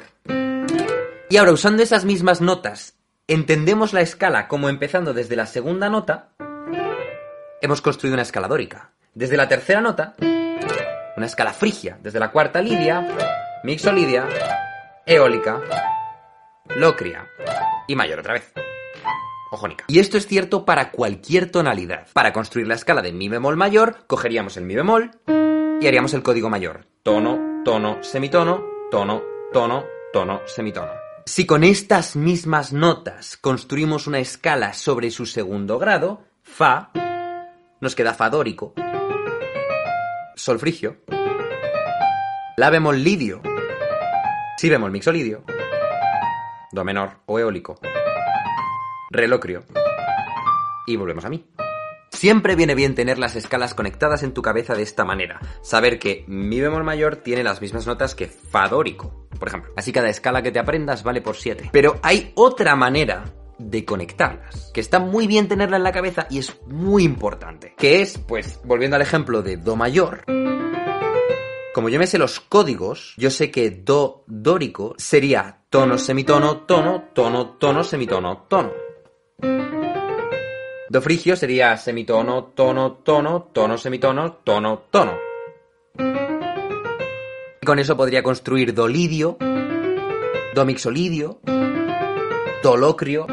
y 1.29 1.37
ahora 1.37 1.53
usando 1.53 1.83
esas 1.83 2.05
mismas 2.05 2.41
notas 2.41 2.95
entendemos 3.27 3.93
la 3.93 4.01
escala 4.01 4.49
como 4.49 4.69
empezando 4.69 5.15
desde 5.15 5.37
la 5.37 5.47
segunda 5.47 5.89
nota, 5.89 6.31
hemos 7.61 7.81
construido 7.81 8.15
una 8.15 8.23
escala 8.23 8.49
dórica. 8.49 8.93
Desde 9.15 9.37
la 9.37 9.49
tercera 9.49 9.81
nota, 9.81 10.15
una 11.17 11.27
escala 11.27 11.53
frigia. 11.53 11.99
Desde 12.03 12.19
la 12.19 12.31
cuarta 12.31 12.61
lidia, 12.61 13.07
mixolidia, 13.65 14.27
eólica, 15.07 15.61
locria 16.77 17.29
y 17.87 17.97
mayor 17.97 18.21
otra 18.21 18.35
vez. 18.35 18.53
O 19.51 19.57
jónica. 19.57 19.85
Y 19.87 19.99
esto 19.99 20.17
es 20.17 20.27
cierto 20.27 20.65
para 20.65 20.91
cualquier 20.91 21.51
tonalidad. 21.51 22.07
Para 22.15 22.33
construir 22.33 22.67
la 22.67 22.75
escala 22.75 23.03
de 23.03 23.13
mi 23.13 23.29
bemol 23.29 23.57
mayor, 23.57 24.07
cogeríamos 24.07 24.57
el 24.57 24.65
mi 24.65 24.75
bemol 24.75 25.11
y 25.81 25.87
haríamos 25.87 26.15
el 26.15 26.23
código 26.23 26.49
mayor. 26.49 26.87
Tono, 27.03 27.63
tono, 27.65 28.03
semitono, 28.03 28.65
tono, 28.91 29.23
tono, 29.53 29.85
tono, 30.13 30.41
semitono. 30.47 31.02
Si 31.25 31.47
con 31.47 31.63
estas 31.63 32.17
mismas 32.17 32.73
notas 32.73 33.37
construimos 33.37 34.09
una 34.09 34.19
escala 34.19 34.73
sobre 34.73 35.11
su 35.13 35.25
segundo 35.25 35.79
grado, 35.79 36.25
Fa, 36.43 36.91
nos 37.81 37.95
queda 37.95 38.13
Fa 38.13 38.29
dórico, 38.29 38.75
Sol 40.35 40.59
frigio, 40.59 40.97
La 42.57 42.71
bemol 42.71 43.05
lidio, 43.05 43.41
Si 44.59 44.69
bemol 44.69 44.91
mixolidio, 44.91 45.45
Do 46.73 46.85
menor 46.85 47.21
o 47.27 47.39
eólico, 47.39 47.79
Re 49.11 49.29
locrio, 49.29 49.65
y 50.89 50.97
volvemos 50.97 51.25
a 51.25 51.29
mi. 51.29 51.47
Siempre 52.11 52.57
viene 52.57 52.75
bien 52.75 52.97
tener 52.97 53.19
las 53.19 53.37
escalas 53.37 53.75
conectadas 53.75 54.25
en 54.25 54.35
tu 54.35 54.43
cabeza 54.43 54.75
de 54.75 54.83
esta 54.83 55.05
manera. 55.05 55.41
Saber 55.63 55.99
que 55.99 56.25
mi 56.27 56.61
bemol 56.61 56.83
mayor 56.83 57.17
tiene 57.17 57.45
las 57.45 57.61
mismas 57.61 57.87
notas 57.87 58.15
que 58.15 58.27
fa 58.27 58.69
dórico, 58.69 59.22
por 59.43 59.49
ejemplo. 59.49 59.73
Así 59.75 59.91
cada 59.91 60.09
escala 60.09 60.41
que 60.41 60.53
te 60.53 60.61
aprendas 60.61 61.03
vale 61.03 61.21
por 61.21 61.35
7. 61.35 61.71
Pero 61.73 61.99
hay 62.05 62.31
otra 62.37 62.77
manera 62.77 63.25
de 63.59 63.85
conectarlas, 63.85 64.71
que 64.73 64.81
está 64.81 65.01
muy 65.01 65.27
bien 65.27 65.49
tenerla 65.49 65.79
en 65.79 65.83
la 65.83 65.91
cabeza 65.91 66.29
y 66.31 66.39
es 66.39 66.61
muy 66.69 67.03
importante. 67.03 67.75
Que 67.77 68.03
es, 68.03 68.19
pues, 68.19 68.61
volviendo 68.63 68.95
al 68.95 69.03
ejemplo 69.03 69.43
de 69.43 69.57
do 69.57 69.75
mayor, 69.75 70.23
como 71.75 71.89
yo 71.89 71.99
me 71.99 72.07
sé 72.07 72.19
los 72.19 72.39
códigos, 72.39 73.15
yo 73.17 73.31
sé 73.31 73.51
que 73.51 73.73
do 73.73 74.23
dórico 74.29 74.95
sería 74.97 75.65
tono, 75.71 75.99
semitono, 75.99 76.59
tono, 76.59 77.09
tono, 77.13 77.57
tono, 77.59 77.83
semitono, 77.83 78.47
tono. 78.49 78.71
Do 80.89 81.03
frigio 81.03 81.35
sería 81.35 81.77
semitono, 81.79 82.45
tono, 82.55 82.93
tono, 83.03 83.51
tono, 83.53 83.77
semitono, 83.77 84.35
tono, 84.45 84.85
tono. 84.89 85.19
Con 87.65 87.79
eso 87.79 87.97
podría 87.97 88.25
construir 88.25 88.75
do 88.75 88.89
lidio, 88.89 89.39
do 90.53 90.65
mixolidio, 90.67 91.39
do 92.61 92.77
locrio, 92.77 93.25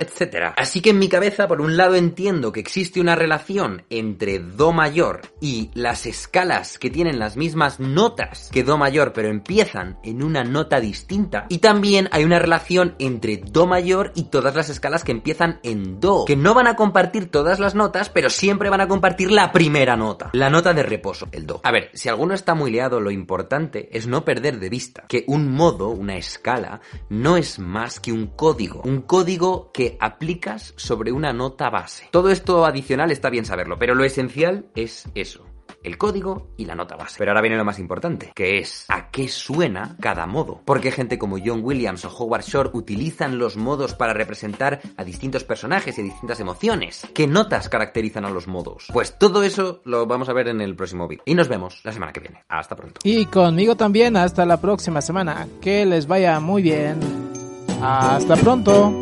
etc. 0.00 0.52
Así 0.56 0.80
que 0.80 0.90
en 0.90 0.98
mi 0.98 1.08
cabeza, 1.08 1.48
por 1.48 1.60
un 1.60 1.76
lado, 1.76 1.94
entiendo 1.94 2.52
que 2.52 2.60
existe 2.60 3.00
una 3.00 3.14
relación 3.14 3.82
entre 3.90 4.38
Do 4.38 4.72
mayor 4.72 5.22
y 5.40 5.70
las 5.74 6.06
escalas 6.06 6.78
que 6.78 6.90
tienen 6.90 7.18
las 7.18 7.36
mismas 7.36 7.80
notas 7.80 8.50
que 8.52 8.64
Do 8.64 8.78
mayor, 8.78 9.12
pero 9.12 9.28
empiezan 9.28 9.98
en 10.02 10.22
una 10.22 10.44
nota 10.44 10.80
distinta. 10.80 11.46
Y 11.48 11.58
también 11.58 12.08
hay 12.12 12.24
una 12.24 12.38
relación 12.38 12.94
entre 12.98 13.36
Do 13.36 13.66
mayor 13.66 14.12
y 14.14 14.24
todas 14.24 14.54
las 14.54 14.68
escalas 14.68 15.04
que 15.04 15.12
empiezan 15.12 15.60
en 15.62 16.00
Do, 16.00 16.24
que 16.24 16.36
no 16.36 16.54
van 16.54 16.66
a 16.66 16.76
compartir 16.76 17.30
todas 17.30 17.58
las 17.60 17.74
notas, 17.74 18.08
pero 18.08 18.30
siempre 18.30 18.70
van 18.70 18.80
a 18.80 18.88
compartir 18.88 19.30
la 19.30 19.52
primera 19.52 19.96
nota, 19.96 20.30
la 20.32 20.50
nota 20.50 20.74
de 20.74 20.82
reposo, 20.82 21.28
el 21.32 21.46
Do. 21.46 21.60
A 21.62 21.72
ver, 21.72 21.90
si 21.94 22.08
alguno 22.08 22.34
está 22.34 22.54
muy 22.54 22.70
liado, 22.70 23.00
lo 23.00 23.10
importante 23.10 23.88
es 23.96 24.06
no 24.06 24.24
perder 24.24 24.58
de 24.58 24.68
vista 24.68 25.04
que 25.08 25.24
un 25.26 25.52
modo, 25.52 25.88
una 25.88 26.16
escala, 26.16 26.80
no 27.08 27.36
es 27.36 27.58
más 27.58 28.00
que 28.00 28.12
un 28.12 28.28
código, 28.28 28.82
un 28.84 29.02
código 29.02 29.70
aplicas 30.00 30.74
sobre 30.76 31.12
una 31.12 31.32
nota 31.32 31.70
base. 31.70 32.08
Todo 32.10 32.30
esto 32.30 32.64
adicional 32.64 33.10
está 33.10 33.30
bien 33.30 33.44
saberlo, 33.44 33.78
pero 33.78 33.94
lo 33.94 34.04
esencial 34.04 34.66
es 34.74 35.08
eso. 35.14 35.46
El 35.82 35.98
código 35.98 36.48
y 36.56 36.64
la 36.64 36.74
nota 36.74 36.96
base. 36.96 37.16
Pero 37.18 37.30
ahora 37.30 37.42
viene 37.42 37.58
lo 37.58 37.64
más 37.64 37.78
importante, 37.78 38.32
que 38.34 38.58
es 38.58 38.86
a 38.88 39.10
qué 39.10 39.28
suena 39.28 39.96
cada 40.00 40.26
modo. 40.26 40.62
Porque 40.64 40.90
gente 40.90 41.18
como 41.18 41.36
John 41.44 41.60
Williams 41.62 42.04
o 42.06 42.08
Howard 42.08 42.44
Shore 42.44 42.70
utilizan 42.72 43.38
los 43.38 43.56
modos 43.56 43.94
para 43.94 44.14
representar 44.14 44.80
a 44.96 45.04
distintos 45.04 45.44
personajes 45.44 45.98
y 45.98 46.02
distintas 46.02 46.40
emociones. 46.40 47.06
¿Qué 47.14 47.26
notas 47.26 47.68
caracterizan 47.68 48.24
a 48.24 48.30
los 48.30 48.48
modos? 48.48 48.88
Pues 48.92 49.18
todo 49.18 49.42
eso 49.42 49.82
lo 49.84 50.06
vamos 50.06 50.28
a 50.30 50.32
ver 50.32 50.48
en 50.48 50.62
el 50.62 50.74
próximo 50.74 51.06
vídeo. 51.06 51.22
Y 51.26 51.34
nos 51.34 51.48
vemos 51.48 51.80
la 51.84 51.92
semana 51.92 52.12
que 52.12 52.20
viene. 52.20 52.42
Hasta 52.48 52.76
pronto. 52.76 53.00
Y 53.04 53.26
conmigo 53.26 53.76
también 53.76 54.16
hasta 54.16 54.46
la 54.46 54.60
próxima 54.60 55.02
semana. 55.02 55.46
Que 55.60 55.84
les 55.84 56.06
vaya 56.06 56.40
muy 56.40 56.62
bien. 56.62 56.98
Hasta 57.82 58.36
pronto. 58.36 58.98